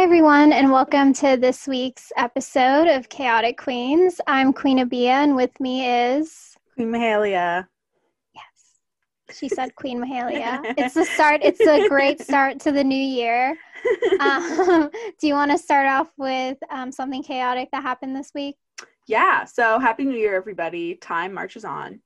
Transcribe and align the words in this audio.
Hi, 0.00 0.04
everyone, 0.04 0.54
and 0.54 0.72
welcome 0.72 1.12
to 1.12 1.36
this 1.36 1.68
week's 1.68 2.10
episode 2.16 2.88
of 2.88 3.10
Chaotic 3.10 3.58
Queens. 3.58 4.18
I'm 4.26 4.50
Queen 4.50 4.78
Abia, 4.78 5.08
and 5.08 5.36
with 5.36 5.60
me 5.60 5.86
is 5.86 6.56
Queen 6.74 6.90
Mahalia. 6.90 7.68
Yes, 8.34 9.36
she 9.36 9.46
said 9.46 9.74
Queen 9.74 10.02
Mahalia. 10.02 10.74
it's 10.78 10.94
the 10.94 11.04
start. 11.04 11.42
It's 11.44 11.60
a 11.60 11.86
great 11.86 12.18
start 12.18 12.60
to 12.60 12.72
the 12.72 12.82
new 12.82 12.96
year. 12.96 13.58
Um, 14.20 14.90
do 15.20 15.26
you 15.26 15.34
want 15.34 15.50
to 15.50 15.58
start 15.58 15.86
off 15.86 16.08
with 16.16 16.56
um, 16.70 16.90
something 16.90 17.22
chaotic 17.22 17.68
that 17.72 17.82
happened 17.82 18.16
this 18.16 18.32
week? 18.34 18.56
Yeah. 19.06 19.44
So 19.44 19.78
happy 19.78 20.06
New 20.06 20.16
Year, 20.16 20.34
everybody! 20.34 20.94
Time 20.94 21.34
marches 21.34 21.66
on. 21.66 22.00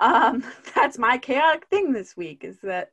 Um, 0.00 0.44
that's 0.74 0.98
my 0.98 1.16
chaotic 1.16 1.66
thing 1.68 1.94
this 1.94 2.14
week. 2.14 2.44
Is 2.44 2.58
that 2.62 2.90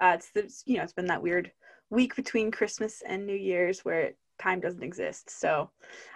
uh, 0.00 0.12
it's 0.14 0.30
the, 0.30 0.48
you 0.64 0.76
know 0.76 0.84
it's 0.84 0.92
been 0.92 1.06
that 1.06 1.22
weird 1.22 1.50
week 1.90 2.16
between 2.16 2.50
Christmas 2.50 3.02
and 3.06 3.26
New 3.26 3.36
Year's 3.36 3.80
where 3.84 4.12
time 4.38 4.60
doesn't 4.60 4.82
exist. 4.82 5.28
So 5.30 5.70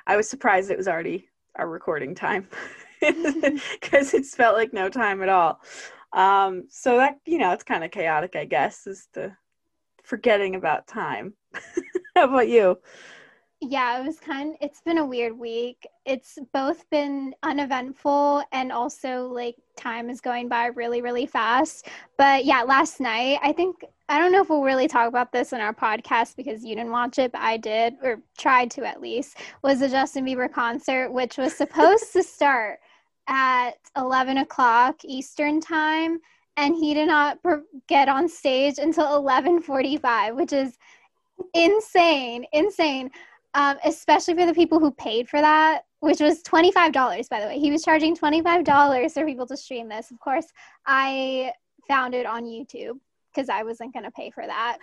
I 0.06 0.16
was 0.16 0.28
surprised 0.28 0.70
it 0.70 0.78
was 0.78 0.88
already 0.88 1.28
our 1.56 1.68
recording 1.68 2.14
time 2.14 2.48
because 3.00 4.14
it's 4.14 4.34
felt 4.34 4.56
like 4.56 4.72
no 4.72 4.88
time 4.88 5.22
at 5.22 5.28
all. 5.28 5.60
Um, 6.12 6.64
so 6.70 6.96
that, 6.96 7.18
you 7.26 7.38
know, 7.38 7.52
it's 7.52 7.64
kind 7.64 7.84
of 7.84 7.90
chaotic, 7.90 8.36
I 8.36 8.44
guess, 8.44 8.86
is 8.86 9.08
the 9.12 9.32
forgetting 10.04 10.54
about 10.54 10.86
time. 10.86 11.34
How 12.16 12.24
about 12.24 12.48
you? 12.48 12.78
Yeah, 13.60 14.00
it 14.00 14.06
was 14.06 14.20
kind 14.20 14.56
it's 14.60 14.82
been 14.82 14.98
a 14.98 15.06
weird 15.06 15.36
week. 15.38 15.86
It's 16.04 16.38
both 16.52 16.88
been 16.90 17.34
uneventful 17.42 18.42
and 18.52 18.70
also 18.70 19.26
like 19.26 19.56
time 19.76 20.10
is 20.10 20.20
going 20.20 20.48
by 20.48 20.66
really 20.66 21.00
really 21.00 21.24
fast. 21.24 21.88
But 22.18 22.44
yeah, 22.44 22.62
last 22.62 23.00
night, 23.00 23.38
I 23.42 23.52
think 23.52 23.76
I 24.08 24.18
don't 24.18 24.32
know 24.32 24.42
if 24.42 24.50
we'll 24.50 24.62
really 24.62 24.86
talk 24.86 25.08
about 25.08 25.32
this 25.32 25.52
in 25.52 25.60
our 25.60 25.72
podcast 25.72 26.36
because 26.36 26.62
you 26.62 26.76
didn't 26.76 26.92
watch 26.92 27.18
it, 27.18 27.32
but 27.32 27.40
I 27.40 27.56
did 27.56 27.94
or 28.02 28.20
tried 28.36 28.70
to 28.72 28.84
at 28.84 29.00
least. 29.00 29.38
Was 29.62 29.80
the 29.80 29.88
Justin 29.88 30.26
Bieber 30.26 30.52
concert 30.52 31.10
which 31.10 31.38
was 31.38 31.54
supposed 31.54 32.12
to 32.12 32.22
start 32.22 32.80
at 33.28 33.72
11 33.96 34.38
o'clock 34.38 34.96
Eastern 35.04 35.60
time 35.60 36.20
and 36.58 36.74
he 36.74 36.92
did 36.92 37.08
not 37.08 37.38
get 37.88 38.08
on 38.08 38.28
stage 38.28 38.78
until 38.78 39.06
11:45, 39.06 40.36
which 40.36 40.52
is 40.52 40.76
insane, 41.54 42.44
insane 42.52 43.10
um, 43.54 43.78
especially 43.84 44.34
for 44.34 44.46
the 44.46 44.54
people 44.54 44.78
who 44.78 44.90
paid 44.90 45.28
for 45.28 45.40
that, 45.40 45.82
which 46.00 46.20
was 46.20 46.42
$25, 46.42 47.28
by 47.28 47.40
the 47.40 47.46
way. 47.46 47.58
He 47.58 47.70
was 47.70 47.84
charging 47.84 48.16
$25 48.16 49.12
for 49.12 49.24
people 49.24 49.46
to 49.46 49.56
stream 49.56 49.88
this. 49.88 50.10
Of 50.10 50.18
course, 50.20 50.46
I 50.86 51.52
found 51.88 52.14
it 52.14 52.26
on 52.26 52.44
YouTube 52.44 52.98
because 53.34 53.48
I 53.48 53.62
wasn't 53.62 53.92
going 53.92 54.04
to 54.04 54.10
pay 54.10 54.30
for 54.30 54.46
that. 54.46 54.78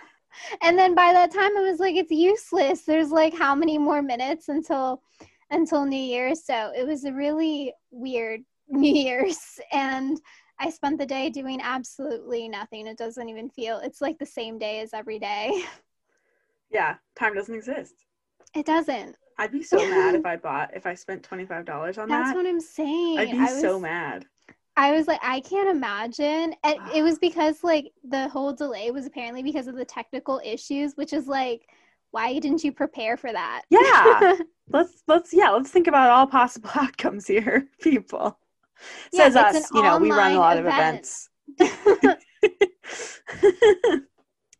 And 0.62 0.78
then 0.78 0.94
by 0.94 1.12
that 1.12 1.32
time, 1.32 1.56
it 1.56 1.68
was 1.68 1.80
like, 1.80 1.96
it's 1.96 2.10
useless. 2.10 2.82
There's 2.82 3.10
like 3.10 3.34
how 3.34 3.54
many 3.54 3.78
more 3.78 4.02
minutes 4.02 4.48
until 4.48 5.02
until 5.50 5.84
New 5.84 5.96
Year's. 5.96 6.44
So 6.44 6.72
it 6.74 6.86
was 6.86 7.04
a 7.04 7.12
really 7.12 7.72
weird 7.90 8.40
New 8.68 8.94
Year's. 8.94 9.60
And 9.72 10.18
I 10.58 10.70
spent 10.70 10.98
the 10.98 11.06
day 11.06 11.28
doing 11.28 11.60
absolutely 11.62 12.48
nothing. 12.48 12.86
It 12.86 12.96
doesn't 12.96 13.28
even 13.28 13.50
feel, 13.50 13.78
it's 13.78 14.00
like 14.00 14.18
the 14.18 14.26
same 14.26 14.58
day 14.58 14.80
as 14.80 14.94
every 14.94 15.18
day. 15.18 15.64
Yeah, 16.70 16.94
time 17.18 17.34
doesn't 17.34 17.54
exist. 17.54 17.94
It 18.54 18.64
doesn't. 18.64 19.16
I'd 19.38 19.52
be 19.52 19.62
so 19.62 19.76
mad 19.76 20.14
if 20.14 20.24
I 20.26 20.36
bought 20.36 20.70
if 20.74 20.86
I 20.86 20.94
spent 20.94 21.22
twenty 21.22 21.44
five 21.44 21.64
dollars 21.64 21.98
on 21.98 22.08
That's 22.08 22.28
that. 22.30 22.34
That's 22.34 22.36
what 22.36 22.46
I'm 22.46 22.60
saying. 22.60 23.18
I'd 23.18 23.30
be 23.30 23.38
was, 23.38 23.60
so 23.60 23.78
mad. 23.78 24.26
I 24.76 24.92
was 24.92 25.06
like, 25.06 25.20
I 25.22 25.40
can't 25.40 25.68
imagine. 25.68 26.54
And 26.64 26.78
it 26.94 27.02
was 27.02 27.18
because 27.18 27.62
like 27.62 27.92
the 28.08 28.28
whole 28.28 28.52
delay 28.52 28.90
was 28.90 29.06
apparently 29.06 29.42
because 29.42 29.66
of 29.66 29.76
the 29.76 29.84
technical 29.84 30.40
issues, 30.44 30.94
which 30.94 31.12
is 31.12 31.26
like, 31.26 31.68
why 32.10 32.38
didn't 32.38 32.64
you 32.64 32.72
prepare 32.72 33.16
for 33.16 33.32
that? 33.32 33.62
Yeah. 33.70 34.36
let's 34.70 35.02
let's 35.08 35.32
yeah, 35.32 35.50
let's 35.50 35.70
think 35.70 35.86
about 35.86 36.10
all 36.10 36.26
possible 36.26 36.70
outcomes 36.74 37.26
here, 37.26 37.68
people. 37.80 38.38
Says 39.14 39.34
yeah, 39.34 39.42
us, 39.42 39.70
you 39.72 39.82
know, 39.82 39.98
we 39.98 40.10
run 40.10 40.32
a 40.32 40.38
lot 40.38 40.56
event. 40.56 41.06
of 41.58 41.68
events. 41.68 42.08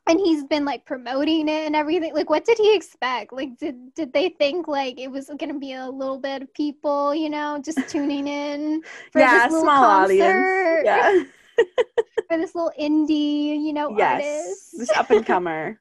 and 0.08 0.18
he's 0.18 0.44
been 0.44 0.64
like 0.64 0.84
promoting 0.84 1.48
it 1.48 1.66
and 1.66 1.76
everything 1.76 2.14
like 2.14 2.28
what 2.28 2.44
did 2.44 2.58
he 2.58 2.74
expect? 2.74 3.32
Like 3.32 3.56
did 3.58 3.94
did 3.94 4.12
they 4.12 4.30
think 4.30 4.68
like 4.68 4.98
it 4.98 5.10
was 5.10 5.30
gonna 5.38 5.58
be 5.58 5.74
a 5.74 5.88
little 5.88 6.18
bit 6.18 6.42
of 6.42 6.54
people 6.54 7.14
you 7.14 7.30
know 7.30 7.60
just 7.64 7.78
tuning 7.88 8.26
in 8.26 8.82
for 9.12 9.20
yeah 9.20 9.48
this 9.48 9.60
small 9.60 9.64
concert, 9.64 10.84
audience 10.84 10.84
yeah. 10.84 11.22
For 12.28 12.38
this 12.38 12.54
little 12.54 12.72
indie 12.80 13.60
you 13.60 13.72
know 13.72 13.94
yes. 13.96 14.22
artist. 14.22 14.78
this 14.78 14.90
up 14.96 15.10
and 15.10 15.24
comer 15.24 15.78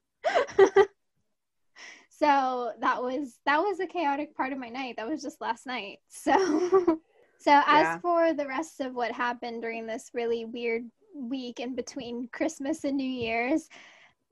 so 2.21 2.73
that 2.81 3.01
was 3.01 3.39
that 3.45 3.59
was 3.59 3.79
a 3.79 3.87
chaotic 3.87 4.35
part 4.35 4.53
of 4.53 4.59
my 4.59 4.69
night. 4.69 4.95
That 4.97 5.09
was 5.09 5.23
just 5.23 5.41
last 5.41 5.65
night. 5.65 5.99
So 6.07 6.99
so 7.39 7.51
as 7.65 7.83
yeah. 7.83 7.99
for 7.99 8.33
the 8.33 8.45
rest 8.45 8.79
of 8.79 8.93
what 8.93 9.11
happened 9.11 9.63
during 9.63 9.87
this 9.87 10.11
really 10.13 10.45
weird 10.45 10.83
week 11.15 11.59
in 11.59 11.75
between 11.75 12.29
christmas 12.31 12.85
and 12.85 12.95
new 12.95 13.03
year's 13.03 13.67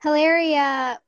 Hilaria 0.01 0.99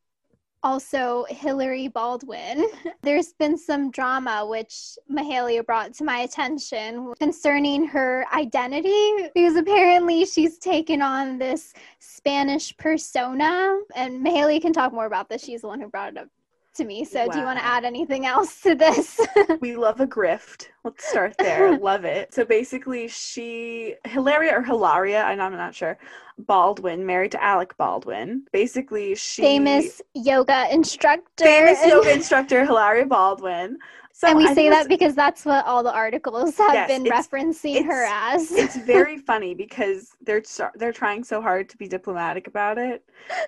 also 0.64 1.26
Hillary 1.30 1.88
Baldwin. 1.88 2.68
There's 3.02 3.34
been 3.34 3.58
some 3.58 3.90
drama 3.92 4.46
which 4.46 4.98
Mahalia 5.10 5.66
brought 5.66 5.94
to 5.96 6.04
my 6.04 6.20
attention 6.20 7.14
concerning 7.20 7.86
her 7.88 8.26
identity 8.34 9.30
because 9.34 9.56
apparently 9.56 10.26
she's 10.26 10.58
taken 10.58 11.02
on 11.02 11.40
this 11.40 11.74
Spanish 12.00 12.76
persona 12.78 13.80
and 13.96 14.24
Mahalia 14.26 14.62
can 14.62 14.74
talk 14.74 14.94
more 14.94 15.06
about 15.06 15.30
this. 15.30 15.44
She's 15.44 15.62
the 15.62 15.68
one 15.68 15.82
who 15.82 15.88
brought 15.88 16.10
it 16.10 16.18
up 16.18 16.28
to 16.76 16.86
me. 16.86 17.06
So, 17.06 17.26
wow. 17.26 17.32
do 17.32 17.40
you 17.40 17.46
want 17.46 17.60
to 17.60 17.66
add 17.66 17.86
anything 17.86 18.26
else 18.26 18.62
to 18.62 18.76
this? 18.76 19.20
we 19.62 19.76
love 19.76 20.00
a 20.00 20.08
grift. 20.08 20.68
Let's 20.84 21.06
start 21.08 21.36
there. 21.40 21.78
love 21.78 22.06
it. 22.06 22.34
So, 22.34 22.46
basically, 22.46 23.08
she, 23.08 23.96
Hilaria 24.06 24.58
or 24.58 24.64
Hilaria, 24.64 25.24
I'm 25.24 25.38
not 25.38 25.76
sure, 25.76 25.98
Baldwin, 26.38 27.06
married 27.06 27.32
to 27.32 27.44
Alec 27.44 27.78
Baldwin. 27.78 28.46
Basically, 28.52 29.16
she. 29.16 29.42
Famous 29.42 30.02
yoga 30.14 30.68
instructor. 30.72 31.44
Famous 31.44 31.86
yoga 31.86 32.14
instructor, 32.14 32.66
Hilaria 32.66 33.06
Baldwin. 33.06 33.78
So 34.14 34.28
and 34.28 34.38
we 34.38 34.48
I 34.48 34.54
say 34.54 34.70
that 34.70 34.88
because 34.88 35.16
that's 35.16 35.46
what 35.46 35.66
all 35.66 35.84
the 35.84 35.94
articles 35.94 36.58
have 36.58 36.74
yes, 36.74 36.88
been 36.88 37.06
it's, 37.06 37.28
referencing 37.28 37.78
it's, 37.78 37.86
her 37.86 38.06
as. 38.06 38.52
it's 38.52 38.76
very 38.78 39.18
funny 39.30 39.54
because 39.54 40.12
they're 40.22 40.44
they're 40.76 40.92
trying 40.92 41.24
so 41.24 41.42
hard 41.42 41.70
to 41.70 41.78
be 41.78 41.88
diplomatic 41.88 42.48
about 42.48 42.78
it, 42.78 43.04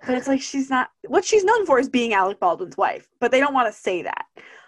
but 0.06 0.16
it's 0.16 0.28
like 0.28 0.41
she's 0.41 0.69
not. 0.69 0.90
What 1.07 1.25
she's 1.25 1.44
known 1.44 1.66
for 1.66 1.79
is 1.79 1.90
being 1.90 2.13
Alec 2.13 2.40
Baldwin's 2.40 2.78
wife, 2.78 3.07
but 3.19 3.31
they 3.31 3.40
don't 3.40 3.53
want 3.53 3.74
to 3.74 3.78
say 3.78 4.01
that 4.01 4.25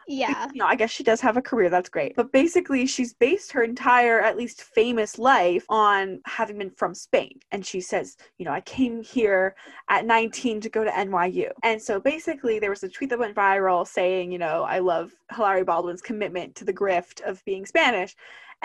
yeah. 0.07 0.47
You 0.53 0.59
know 0.59 0.65
i 0.67 0.75
guess 0.75 0.91
she 0.91 1.03
does 1.03 1.21
have 1.21 1.37
a 1.37 1.41
career. 1.41 1.69
That's 1.69 1.89
great. 1.89 2.15
But 2.15 2.31
basically 2.31 2.85
she's 2.85 3.13
based 3.13 3.51
her 3.51 3.63
entire 3.63 4.19
at 4.21 4.37
least 4.37 4.63
famous 4.63 5.17
life 5.17 5.65
on 5.69 6.21
having 6.25 6.57
been 6.57 6.71
from 6.71 6.93
spain. 6.93 7.39
And 7.51 7.65
she 7.65 7.81
says 7.81 8.17
you 8.37 8.45
know 8.45 8.51
i 8.51 8.61
came 8.61 9.01
here 9.03 9.55
at 9.89 10.05
19 10.05 10.61
to 10.61 10.69
go 10.69 10.83
to 10.83 10.91
nyu 10.91 11.49
and 11.63 11.81
so 11.81 11.99
basically 11.99 12.59
there 12.59 12.69
was 12.69 12.83
a 12.83 12.89
tweet 12.89 13.09
that 13.09 13.19
went 13.19 13.35
viral 13.35 13.87
saying 13.87 14.31
you 14.31 14.37
know 14.37 14.63
i 14.63 14.79
love 14.79 15.11
hilary 15.33 15.63
baldwin's 15.63 16.01
commitment 16.01 16.55
to 16.55 16.65
the 16.65 16.73
grift 16.73 17.21
of 17.21 17.43
being 17.45 17.65
spanish 17.65 18.15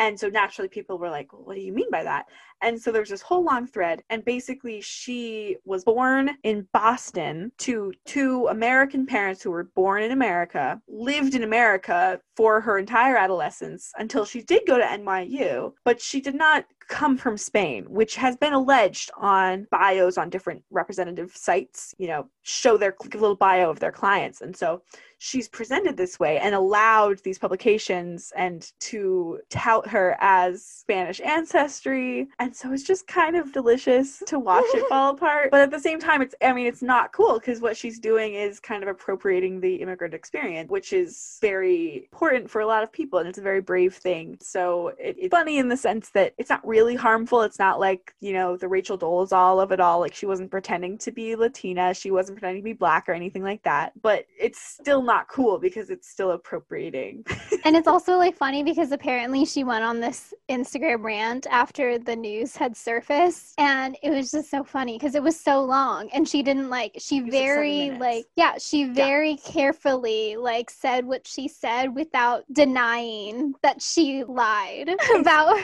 and 0.00 0.18
so 0.18 0.28
naturally 0.28 0.68
people 0.68 0.96
were 0.96 1.10
like, 1.10 1.30
well, 1.30 1.42
what 1.44 1.56
do 1.56 1.60
you 1.60 1.74
mean 1.74 1.90
by 1.92 2.02
that? 2.02 2.24
And 2.62 2.80
so 2.80 2.90
there's 2.90 3.10
this 3.10 3.20
whole 3.20 3.44
long 3.44 3.66
thread. 3.66 4.02
And 4.08 4.24
basically, 4.24 4.80
she 4.80 5.58
was 5.66 5.84
born 5.84 6.30
in 6.42 6.66
Boston 6.72 7.52
to 7.58 7.92
two 8.06 8.46
American 8.46 9.04
parents 9.04 9.42
who 9.42 9.50
were 9.50 9.64
born 9.76 10.02
in 10.02 10.10
America, 10.10 10.80
lived 10.88 11.34
in 11.34 11.42
America 11.42 12.18
for 12.34 12.62
her 12.62 12.78
entire 12.78 13.18
adolescence 13.18 13.92
until 13.98 14.24
she 14.24 14.40
did 14.40 14.62
go 14.66 14.78
to 14.78 14.84
NYU, 14.84 15.72
but 15.84 16.00
she 16.00 16.22
did 16.22 16.34
not 16.34 16.64
come 16.90 17.16
from 17.16 17.38
Spain, 17.38 17.86
which 17.88 18.16
has 18.16 18.36
been 18.36 18.52
alleged 18.52 19.10
on 19.16 19.66
bios 19.70 20.18
on 20.18 20.28
different 20.28 20.62
representative 20.70 21.34
sites, 21.34 21.94
you 21.98 22.08
know, 22.08 22.28
show 22.42 22.76
their 22.76 22.94
little 23.14 23.36
bio 23.36 23.70
of 23.70 23.78
their 23.78 23.92
clients. 23.92 24.40
And 24.40 24.54
so 24.54 24.82
she's 25.18 25.48
presented 25.48 25.96
this 25.96 26.18
way 26.18 26.38
and 26.38 26.54
allowed 26.54 27.18
these 27.22 27.38
publications 27.38 28.32
and 28.34 28.72
to 28.80 29.38
tout 29.50 29.86
her 29.86 30.16
as 30.18 30.64
Spanish 30.64 31.20
ancestry. 31.20 32.26
And 32.38 32.56
so 32.56 32.72
it's 32.72 32.82
just 32.82 33.06
kind 33.06 33.36
of 33.36 33.52
delicious 33.52 34.22
to 34.26 34.38
watch 34.38 34.64
it 34.68 34.86
fall 34.88 35.10
apart. 35.10 35.50
But 35.50 35.60
at 35.60 35.70
the 35.70 35.78
same 35.78 36.00
time, 36.00 36.22
it's, 36.22 36.34
I 36.42 36.54
mean, 36.54 36.66
it's 36.66 36.82
not 36.82 37.12
cool 37.12 37.38
because 37.38 37.60
what 37.60 37.76
she's 37.76 38.00
doing 38.00 38.34
is 38.34 38.58
kind 38.58 38.82
of 38.82 38.88
appropriating 38.88 39.60
the 39.60 39.76
immigrant 39.76 40.14
experience, 40.14 40.70
which 40.70 40.92
is 40.94 41.38
very 41.42 42.08
important 42.10 42.50
for 42.50 42.62
a 42.62 42.66
lot 42.66 42.82
of 42.82 42.90
people. 42.90 43.18
And 43.18 43.28
it's 43.28 43.38
a 43.38 43.42
very 43.42 43.60
brave 43.60 43.94
thing. 43.94 44.38
So 44.40 44.88
it, 44.98 45.16
it's 45.18 45.30
funny 45.30 45.58
in 45.58 45.68
the 45.68 45.76
sense 45.76 46.08
that 46.10 46.32
it's 46.38 46.50
not 46.50 46.66
really 46.66 46.79
really 46.80 46.94
harmful. 46.94 47.42
It's 47.42 47.58
not 47.58 47.78
like, 47.78 48.14
you 48.20 48.32
know, 48.32 48.56
the 48.56 48.66
Rachel 48.66 48.98
Dolezal 48.98 49.62
of 49.62 49.70
it 49.70 49.80
all. 49.80 50.00
Like 50.00 50.14
she 50.14 50.24
wasn't 50.24 50.50
pretending 50.50 50.96
to 50.98 51.12
be 51.12 51.36
Latina. 51.36 51.92
She 51.92 52.10
wasn't 52.10 52.38
pretending 52.38 52.62
to 52.62 52.64
be 52.64 52.72
black 52.72 53.06
or 53.06 53.12
anything 53.12 53.42
like 53.42 53.62
that. 53.64 53.92
But 54.00 54.24
it's 54.38 54.60
still 54.60 55.02
not 55.02 55.28
cool 55.28 55.58
because 55.58 55.90
it's 55.90 56.08
still 56.08 56.30
appropriating. 56.30 57.24
and 57.64 57.76
it's 57.76 57.86
also 57.86 58.16
like 58.16 58.34
funny 58.34 58.62
because 58.62 58.92
apparently 58.92 59.44
she 59.44 59.62
went 59.62 59.84
on 59.84 60.00
this 60.00 60.32
Instagram 60.48 61.02
rant 61.02 61.46
after 61.50 61.98
the 61.98 62.16
news 62.16 62.56
had 62.56 62.74
surfaced. 62.74 63.54
And 63.58 63.98
it 64.02 64.10
was 64.10 64.30
just 64.30 64.50
so 64.50 64.64
funny 64.64 64.96
because 64.96 65.14
it 65.14 65.22
was 65.22 65.38
so 65.38 65.62
long. 65.62 66.08
And 66.14 66.26
she 66.26 66.42
didn't 66.42 66.70
like, 66.70 66.94
she 66.98 67.20
very, 67.20 67.90
like, 67.90 68.00
like, 68.00 68.26
yeah, 68.36 68.54
she 68.58 68.84
very 68.84 69.32
yeah. 69.32 69.52
carefully 69.52 70.36
like 70.36 70.70
said 70.70 71.04
what 71.04 71.26
she 71.26 71.46
said 71.46 71.94
without 71.94 72.44
denying 72.52 73.52
that 73.62 73.82
she 73.82 74.24
lied 74.24 74.88
about. 75.14 75.58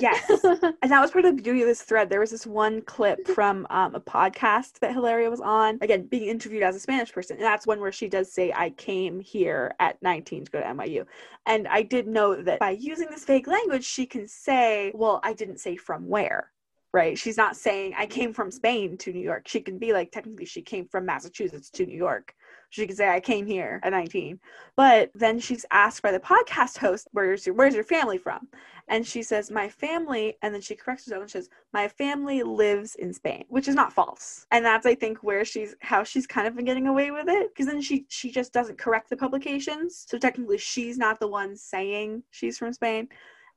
yes. 0.00 0.30
And 0.82 0.90
that 0.90 1.00
was 1.00 1.10
part 1.10 1.24
of 1.24 1.36
the 1.36 1.42
beauty 1.42 1.62
of 1.62 1.68
this 1.68 1.82
thread. 1.82 2.10
There 2.10 2.20
was 2.20 2.30
this 2.30 2.46
one 2.46 2.82
clip 2.82 3.26
from 3.34 3.66
um, 3.70 3.94
a 3.94 4.00
podcast 4.00 4.78
that 4.80 4.92
Hilaria 4.92 5.30
was 5.30 5.40
on, 5.40 5.78
again, 5.80 6.06
being 6.06 6.28
interviewed 6.28 6.62
as 6.62 6.76
a 6.76 6.80
Spanish 6.80 7.12
person. 7.12 7.36
And 7.36 7.44
that's 7.44 7.66
one 7.66 7.80
where 7.80 7.92
she 7.92 8.08
does 8.08 8.32
say, 8.32 8.52
I 8.52 8.70
came 8.70 9.20
here 9.20 9.74
at 9.80 10.02
19 10.02 10.46
to 10.46 10.50
go 10.50 10.60
to 10.60 10.66
NYU. 10.66 11.06
And 11.46 11.68
I 11.68 11.82
did 11.82 12.06
know 12.06 12.40
that 12.42 12.60
by 12.60 12.70
using 12.70 13.08
this 13.10 13.24
vague 13.24 13.48
language, 13.48 13.84
she 13.84 14.06
can 14.06 14.28
say, 14.28 14.92
well, 14.94 15.20
I 15.22 15.32
didn't 15.32 15.58
say 15.58 15.76
from 15.76 16.08
where 16.08 16.50
right? 16.92 17.18
She's 17.18 17.36
not 17.36 17.56
saying 17.56 17.94
I 17.96 18.06
came 18.06 18.32
from 18.32 18.50
Spain 18.50 18.98
to 18.98 19.12
New 19.12 19.20
York. 19.20 19.48
She 19.48 19.60
can 19.60 19.78
be 19.78 19.92
like 19.92 20.12
technically 20.12 20.44
she 20.44 20.62
came 20.62 20.86
from 20.86 21.06
Massachusetts 21.06 21.70
to 21.70 21.86
New 21.86 21.96
York. 21.96 22.34
She 22.72 22.86
can 22.86 22.96
say 22.96 23.10
I 23.10 23.20
came 23.20 23.44
here 23.46 23.80
at 23.82 23.92
19. 23.92 24.40
But 24.76 25.10
then 25.14 25.38
she's 25.38 25.66
asked 25.70 26.00
by 26.00 26.10
the 26.10 26.18
podcast 26.18 26.78
host, 26.78 27.06
"Where's 27.12 27.44
your 27.46 27.54
Where's 27.54 27.74
your 27.74 27.84
family 27.84 28.16
from?" 28.16 28.48
And 28.88 29.06
she 29.06 29.22
says, 29.22 29.50
"My 29.50 29.68
family," 29.68 30.38
and 30.40 30.54
then 30.54 30.62
she 30.62 30.74
corrects 30.74 31.04
herself 31.04 31.20
and 31.20 31.30
says, 31.30 31.50
"My 31.74 31.86
family 31.86 32.42
lives 32.42 32.94
in 32.94 33.12
Spain," 33.12 33.44
which 33.48 33.68
is 33.68 33.74
not 33.74 33.92
false. 33.92 34.46
And 34.50 34.64
that's 34.64 34.86
I 34.86 34.94
think 34.94 35.18
where 35.18 35.44
she's 35.44 35.76
how 35.82 36.02
she's 36.02 36.26
kind 36.26 36.46
of 36.46 36.56
been 36.56 36.64
getting 36.64 36.86
away 36.86 37.10
with 37.10 37.28
it 37.28 37.50
because 37.50 37.66
then 37.66 37.82
she 37.82 38.06
she 38.08 38.30
just 38.30 38.54
doesn't 38.54 38.78
correct 38.78 39.10
the 39.10 39.18
publications. 39.18 40.06
So 40.08 40.18
technically 40.18 40.56
she's 40.58 40.96
not 40.96 41.20
the 41.20 41.28
one 41.28 41.54
saying 41.56 42.22
she's 42.30 42.56
from 42.56 42.72
Spain 42.72 43.08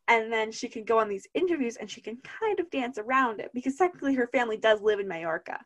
and 0.09 0.31
then 0.31 0.51
she 0.51 0.67
can 0.67 0.83
go 0.83 0.99
on 0.99 1.07
these 1.07 1.27
interviews 1.33 1.77
and 1.77 1.89
she 1.89 2.01
can 2.01 2.17
kind 2.17 2.59
of 2.59 2.69
dance 2.69 2.97
around 2.97 3.39
it 3.39 3.51
because 3.53 3.75
technically 3.75 4.13
her 4.13 4.27
family 4.27 4.57
does 4.57 4.81
live 4.81 4.99
in 4.99 5.07
Mallorca, 5.07 5.59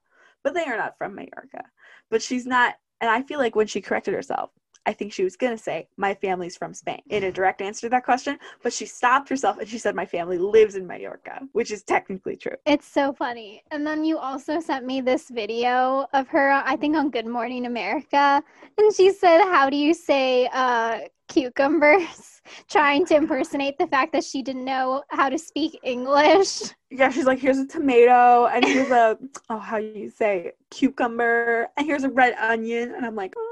but 0.43 0.53
they 0.53 0.65
are 0.65 0.77
not 0.77 0.97
from 0.97 1.15
Mallorca. 1.15 1.65
But 2.09 2.21
she's 2.21 2.45
not, 2.45 2.75
and 3.01 3.09
I 3.09 3.21
feel 3.21 3.39
like 3.39 3.55
when 3.55 3.67
she 3.67 3.81
corrected 3.81 4.13
herself, 4.13 4.51
I 4.89 4.94
think 4.94 5.13
she 5.13 5.24
was 5.24 5.36
going 5.36 5.56
to 5.56 5.63
say, 5.63 5.88
My 5.97 6.15
family's 6.15 6.57
from 6.57 6.74
Spain 6.74 7.01
in 7.12 7.25
a 7.25 7.31
direct 7.31 7.62
answer 7.62 7.81
to 7.81 7.89
that 7.89 8.03
question. 8.03 8.39
But 8.63 8.74
she 8.74 8.88
stopped 8.88 9.30
herself 9.30 9.59
and 9.59 9.69
she 9.69 9.77
said, 9.77 9.94
My 9.94 10.06
family 10.07 10.39
lives 10.39 10.74
in 10.74 10.88
Mallorca, 10.88 11.41
which 11.51 11.69
is 11.69 11.83
technically 11.83 12.36
true. 12.36 12.56
It's 12.65 12.88
so 12.88 13.13
funny. 13.13 13.62
And 13.69 13.86
then 13.86 14.03
you 14.03 14.18
also 14.18 14.59
sent 14.59 14.88
me 14.88 15.00
this 15.00 15.30
video 15.30 16.07
of 16.13 16.27
her, 16.30 16.50
I 16.65 16.75
think 16.75 16.95
on 16.95 17.12
Good 17.12 17.27
Morning 17.27 17.68
America. 17.68 18.41
And 18.80 18.95
she 18.95 19.12
said, 19.12 19.44
How 19.44 19.69
do 19.69 19.77
you 19.77 19.94
say 19.94 20.50
uh, 20.51 21.01
cucumbers? 21.27 22.42
Trying 22.68 23.06
to 23.07 23.15
impersonate 23.15 23.77
the 23.77 23.85
fact 23.85 24.12
that 24.13 24.24
she 24.24 24.42
didn't 24.42 24.65
know 24.65 25.03
how 25.09 25.30
to 25.30 25.38
speak 25.38 25.80
English. 25.83 26.62
Yeah, 26.89 27.12
she's 27.12 27.25
like, 27.25 27.38
here's 27.38 27.59
a 27.59 27.68
tomato, 27.68 28.47
and 28.47 28.65
here's 28.65 28.89
a, 28.89 29.19
oh, 29.51 29.59
how 29.59 29.77
do 29.77 29.85
you 29.85 30.09
say, 30.09 30.53
cucumber, 30.71 31.68
and 31.77 31.85
here's 31.85 32.03
a 32.03 32.09
red 32.09 32.33
onion. 32.39 32.95
And 32.95 33.06
I'm 33.06 33.15
like, 33.15 33.35
oh 33.38 33.48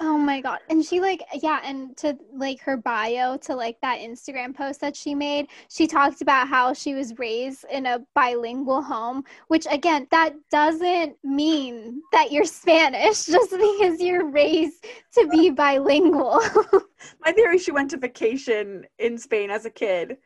Oh 0.00 0.16
my 0.16 0.40
god. 0.40 0.60
And 0.70 0.84
she 0.84 1.00
like 1.00 1.22
yeah, 1.42 1.60
and 1.64 1.96
to 1.98 2.16
like 2.32 2.60
her 2.60 2.76
bio 2.76 3.36
to 3.38 3.54
like 3.54 3.80
that 3.82 3.98
Instagram 3.98 4.54
post 4.54 4.80
that 4.80 4.94
she 4.96 5.14
made, 5.14 5.48
she 5.68 5.86
talked 5.86 6.22
about 6.22 6.48
how 6.48 6.72
she 6.72 6.94
was 6.94 7.18
raised 7.18 7.64
in 7.70 7.86
a 7.86 8.00
bilingual 8.14 8.82
home, 8.82 9.24
which 9.48 9.66
again, 9.70 10.06
that 10.10 10.34
doesn't 10.50 11.16
mean 11.24 12.00
that 12.12 12.30
you're 12.30 12.44
Spanish 12.44 13.24
just 13.26 13.50
because 13.50 14.00
you're 14.00 14.26
raised 14.26 14.86
to 15.14 15.26
be 15.28 15.50
bilingual. 15.50 16.40
My 17.24 17.32
theory 17.32 17.58
she 17.58 17.72
went 17.72 17.90
to 17.90 17.96
vacation 17.96 18.86
in 18.98 19.18
Spain 19.18 19.50
as 19.50 19.64
a 19.64 19.70
kid 19.70 20.18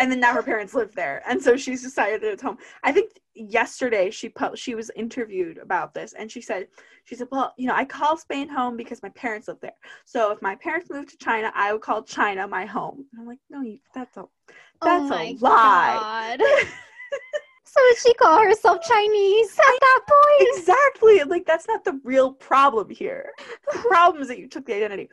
and 0.00 0.10
then 0.10 0.20
now 0.20 0.32
her 0.32 0.42
parents 0.42 0.74
live 0.74 0.94
there. 0.94 1.22
And 1.28 1.42
so 1.42 1.56
she's 1.56 1.82
decided 1.82 2.20
that 2.22 2.32
it's 2.32 2.42
home. 2.42 2.58
I 2.82 2.92
think 2.92 3.12
yesterday 3.34 4.10
she 4.10 4.28
put 4.28 4.58
she 4.58 4.74
was 4.74 4.90
interviewed 4.96 5.58
about 5.58 5.94
this 5.94 6.12
and 6.14 6.28
she 6.28 6.40
said 6.40 6.66
she 7.04 7.14
said 7.14 7.28
well 7.30 7.54
you 7.56 7.68
know 7.68 7.74
i 7.74 7.84
call 7.84 8.16
spain 8.16 8.48
home 8.48 8.76
because 8.76 9.00
my 9.00 9.10
parents 9.10 9.46
live 9.46 9.60
there. 9.60 9.70
So 10.06 10.32
if 10.32 10.42
my 10.42 10.56
parents 10.56 10.90
moved 10.90 11.10
to 11.10 11.16
china 11.18 11.52
i 11.54 11.72
would 11.72 11.82
call 11.82 12.02
china 12.02 12.48
my 12.48 12.66
home. 12.66 13.04
And 13.12 13.20
i'm 13.20 13.28
like 13.28 13.38
no 13.48 13.62
you, 13.62 13.78
that's 13.94 14.16
a 14.16 14.24
that's 14.82 15.10
oh 15.10 15.14
a 15.14 15.36
lie. 15.40 16.36
So 17.64 17.80
did 17.90 17.98
she 17.98 18.14
call 18.14 18.42
herself 18.42 18.78
Chinese 18.82 19.52
at 19.52 19.80
that 19.80 20.00
point? 20.08 20.58
Exactly. 20.58 21.22
Like 21.24 21.44
that's 21.44 21.68
not 21.68 21.84
the 21.84 22.00
real 22.02 22.32
problem 22.32 22.88
here. 22.88 23.30
The 23.70 23.78
problem 23.80 24.22
is 24.22 24.28
that 24.28 24.38
you 24.38 24.48
took 24.48 24.64
the 24.64 24.74
identity 24.74 25.10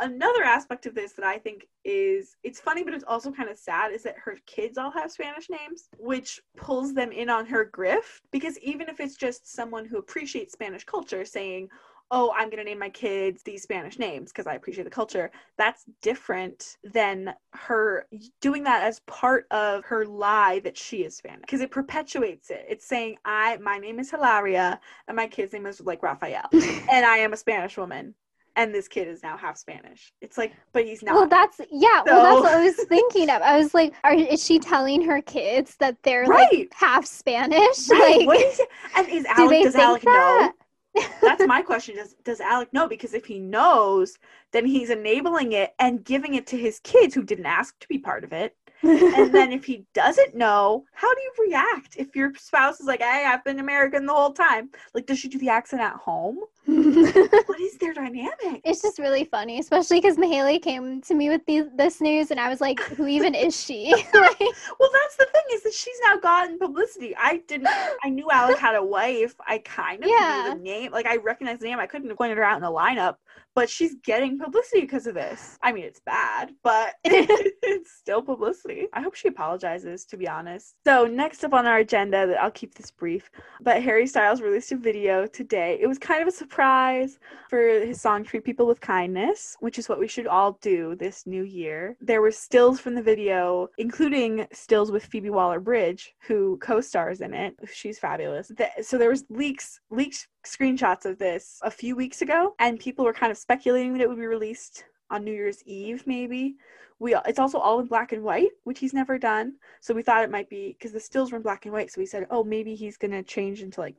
another 0.00 0.42
aspect 0.42 0.86
of 0.86 0.94
this 0.94 1.12
that 1.12 1.24
I 1.24 1.38
think 1.38 1.66
is 1.84 2.36
it's 2.42 2.60
funny, 2.60 2.82
but 2.82 2.94
it's 2.94 3.04
also 3.06 3.30
kind 3.30 3.48
of 3.48 3.58
sad 3.58 3.92
is 3.92 4.02
that 4.04 4.16
her 4.18 4.36
kids 4.46 4.78
all 4.78 4.90
have 4.90 5.10
Spanish 5.10 5.48
names, 5.50 5.88
which 5.98 6.40
pulls 6.56 6.94
them 6.94 7.12
in 7.12 7.28
on 7.28 7.46
her 7.46 7.70
grift. 7.70 8.22
Because 8.30 8.58
even 8.60 8.88
if 8.88 9.00
it's 9.00 9.16
just 9.16 9.52
someone 9.52 9.84
who 9.84 9.98
appreciates 9.98 10.52
Spanish 10.52 10.84
culture 10.84 11.24
saying, 11.24 11.68
oh, 12.10 12.32
I'm 12.36 12.48
going 12.48 12.58
to 12.58 12.64
name 12.64 12.78
my 12.78 12.90
kids 12.90 13.42
these 13.42 13.62
Spanish 13.62 13.98
names 13.98 14.30
because 14.30 14.46
I 14.46 14.54
appreciate 14.54 14.84
the 14.84 14.90
culture. 14.90 15.30
That's 15.56 15.84
different 16.02 16.76
than 16.84 17.34
her 17.54 18.06
doing 18.40 18.62
that 18.64 18.84
as 18.84 19.00
part 19.00 19.46
of 19.50 19.84
her 19.84 20.04
lie 20.06 20.60
that 20.60 20.76
she 20.76 21.04
is 21.04 21.16
Spanish 21.16 21.40
because 21.40 21.60
it 21.60 21.70
perpetuates 21.70 22.50
it. 22.50 22.66
It's 22.68 22.86
saying, 22.86 23.16
I, 23.24 23.56
my 23.56 23.78
name 23.78 23.98
is 23.98 24.10
Hilaria 24.10 24.78
and 25.08 25.16
my 25.16 25.26
kid's 25.26 25.52
name 25.52 25.66
is 25.66 25.80
like 25.80 26.02
Rafael 26.02 26.48
and 26.52 27.06
I 27.06 27.18
am 27.18 27.32
a 27.32 27.36
Spanish 27.36 27.76
woman 27.76 28.14
and 28.56 28.74
this 28.74 28.88
kid 28.88 29.08
is 29.08 29.22
now 29.22 29.36
half 29.36 29.56
Spanish. 29.56 30.12
It's 30.20 30.38
like, 30.38 30.52
but 30.72 30.84
he's 30.84 31.02
not. 31.02 31.14
Well, 31.14 31.28
that's 31.28 31.60
yeah. 31.70 32.02
So... 32.06 32.12
Well, 32.12 32.22
that's 32.22 32.40
what 32.40 32.54
I 32.54 32.64
was 32.64 32.74
thinking 32.88 33.30
of. 33.30 33.42
I 33.42 33.56
was 33.58 33.74
like, 33.74 33.94
are, 34.04 34.14
is 34.14 34.44
she 34.44 34.58
telling 34.58 35.02
her 35.02 35.20
kids 35.22 35.76
that 35.76 35.96
they're 36.02 36.24
right. 36.24 36.48
like 36.52 36.72
half 36.74 37.06
Spanish? 37.06 37.88
Right. 37.90 38.00
Like, 38.04 38.26
what 38.26 38.40
is? 38.40 38.60
And 38.96 39.08
is 39.08 39.24
Alec? 39.24 39.50
Do 39.50 39.64
does 39.64 39.76
Alec 39.76 40.02
that? 40.02 40.52
know? 40.94 41.04
that's 41.22 41.46
my 41.46 41.62
question. 41.66 41.96
Does 41.96 42.14
does 42.24 42.40
Alec 42.40 42.72
know? 42.72 42.86
Because 42.86 43.14
if 43.14 43.24
he 43.24 43.38
knows, 43.38 44.18
then 44.52 44.66
he's 44.66 44.90
enabling 44.90 45.52
it 45.52 45.74
and 45.78 46.04
giving 46.04 46.34
it 46.34 46.46
to 46.48 46.58
his 46.58 46.80
kids 46.80 47.14
who 47.14 47.22
didn't 47.22 47.46
ask 47.46 47.78
to 47.80 47.88
be 47.88 47.98
part 47.98 48.24
of 48.24 48.32
it 48.32 48.56
and 48.84 49.32
then 49.32 49.52
if 49.52 49.64
he 49.64 49.86
doesn't 49.94 50.34
know, 50.34 50.84
how 50.92 51.12
do 51.14 51.20
you 51.20 51.46
react 51.46 51.96
if 51.96 52.14
your 52.14 52.32
spouse 52.34 52.80
is 52.80 52.86
like, 52.86 53.00
"Hey, 53.00 53.24
I've 53.26 53.44
been 53.44 53.58
American 53.58 54.06
the 54.06 54.12
whole 54.12 54.32
time"? 54.32 54.70
Like, 54.92 55.06
does 55.06 55.18
she 55.18 55.28
do 55.28 55.38
the 55.38 55.48
accent 55.48 55.82
at 55.82 55.94
home? 55.94 56.38
What 56.66 57.60
is 57.60 57.76
their 57.78 57.92
dynamic? 57.92 58.62
It's 58.64 58.80
just 58.80 58.98
really 58.98 59.24
funny, 59.24 59.58
especially 59.58 60.00
because 60.00 60.16
Mahalia 60.16 60.62
came 60.62 61.02
to 61.02 61.14
me 61.14 61.28
with 61.28 61.44
the, 61.46 61.70
this 61.76 62.00
news, 62.00 62.30
and 62.30 62.40
I 62.40 62.48
was 62.48 62.60
like, 62.60 62.80
"Who 62.80 63.06
even 63.06 63.34
is 63.34 63.62
she?" 63.62 63.90
like, 64.14 64.14
well, 64.14 64.90
that's 64.92 65.16
the 65.18 65.26
thing 65.32 65.42
is 65.52 65.62
that 65.64 65.74
she's 65.74 65.98
now 66.04 66.16
gotten 66.16 66.58
publicity. 66.58 67.14
I 67.16 67.42
didn't. 67.46 67.68
I 68.02 68.08
knew 68.08 68.30
Alec 68.30 68.58
had 68.58 68.76
a 68.76 68.84
wife. 68.84 69.34
I 69.46 69.58
kind 69.58 70.02
of 70.02 70.08
yeah. 70.08 70.44
knew 70.48 70.54
the 70.54 70.62
name. 70.62 70.92
Like, 70.92 71.06
I 71.06 71.16
recognized 71.16 71.60
the 71.60 71.66
name. 71.66 71.78
I 71.78 71.86
couldn't 71.86 72.08
have 72.08 72.16
pointed 72.16 72.38
her 72.38 72.44
out 72.44 72.56
in 72.56 72.64
a 72.64 72.70
lineup, 72.70 73.16
but 73.54 73.68
she's 73.68 73.96
getting 74.02 74.38
publicity 74.38 74.80
because 74.80 75.06
of 75.06 75.14
this. 75.14 75.58
I 75.62 75.72
mean, 75.72 75.84
it's 75.84 76.00
bad, 76.00 76.54
but 76.62 76.94
it's 77.04 77.92
still 77.92 78.22
publicity. 78.22 78.86
I 78.94 79.02
hope 79.02 79.14
she 79.14 79.28
apologizes, 79.28 80.06
to 80.06 80.16
be 80.16 80.26
honest. 80.28 80.76
So, 80.86 81.04
next 81.04 81.44
up 81.44 81.52
on 81.52 81.66
our 81.66 81.78
agenda, 81.78 82.36
I'll 82.40 82.50
keep 82.50 82.74
this 82.74 82.90
brief, 82.90 83.30
but 83.60 83.82
Harry 83.82 84.06
Styles 84.06 84.40
released 84.40 84.72
a 84.72 84.76
video 84.76 85.26
today. 85.26 85.78
It 85.80 85.86
was 85.86 85.98
kind 85.98 86.22
of 86.22 86.28
a 86.28 86.32
surprise 86.32 86.53
for 86.54 87.58
his 87.58 88.00
song 88.00 88.22
Treat 88.22 88.44
People 88.44 88.66
with 88.66 88.80
Kindness, 88.80 89.56
which 89.58 89.76
is 89.76 89.88
what 89.88 89.98
we 89.98 90.06
should 90.06 90.28
all 90.28 90.52
do 90.62 90.94
this 90.94 91.26
new 91.26 91.42
year. 91.42 91.96
There 92.00 92.22
were 92.22 92.30
stills 92.30 92.78
from 92.78 92.94
the 92.94 93.02
video, 93.02 93.70
including 93.76 94.46
stills 94.52 94.92
with 94.92 95.04
Phoebe 95.04 95.30
Waller 95.30 95.58
Bridge, 95.58 96.14
who 96.28 96.56
co 96.58 96.80
stars 96.80 97.22
in 97.22 97.34
it. 97.34 97.56
She's 97.72 97.98
fabulous. 97.98 98.52
So, 98.82 98.98
there 98.98 99.10
was 99.10 99.24
leaks, 99.30 99.80
leaks 99.90 100.28
screenshots 100.46 101.06
of 101.06 101.18
this 101.18 101.58
a 101.62 101.70
few 101.72 101.96
weeks 101.96 102.22
ago, 102.22 102.54
and 102.60 102.78
people 102.78 103.04
were 103.04 103.12
kind 103.12 103.32
of 103.32 103.38
speculating 103.38 103.92
that 103.94 104.02
it 104.02 104.08
would 104.08 104.18
be 104.18 104.26
released 104.26 104.84
on 105.10 105.24
New 105.24 105.32
Year's 105.32 105.60
Eve, 105.64 106.06
maybe. 106.06 106.54
We 107.00 107.16
it's 107.26 107.40
also 107.40 107.58
all 107.58 107.80
in 107.80 107.86
black 107.86 108.12
and 108.12 108.22
white, 108.22 108.52
which 108.62 108.78
he's 108.78 108.94
never 108.94 109.18
done. 109.18 109.54
So 109.80 109.92
we 109.92 110.04
thought 110.04 110.22
it 110.22 110.30
might 110.30 110.48
be 110.48 110.76
because 110.78 110.92
the 110.92 111.00
stills 111.00 111.32
were 111.32 111.36
in 111.36 111.42
black 111.42 111.66
and 111.66 111.72
white. 111.72 111.90
So 111.90 112.00
we 112.00 112.06
said, 112.06 112.28
oh, 112.30 112.44
maybe 112.44 112.76
he's 112.76 112.96
gonna 112.96 113.24
change 113.24 113.60
into 113.60 113.80
like 113.80 113.96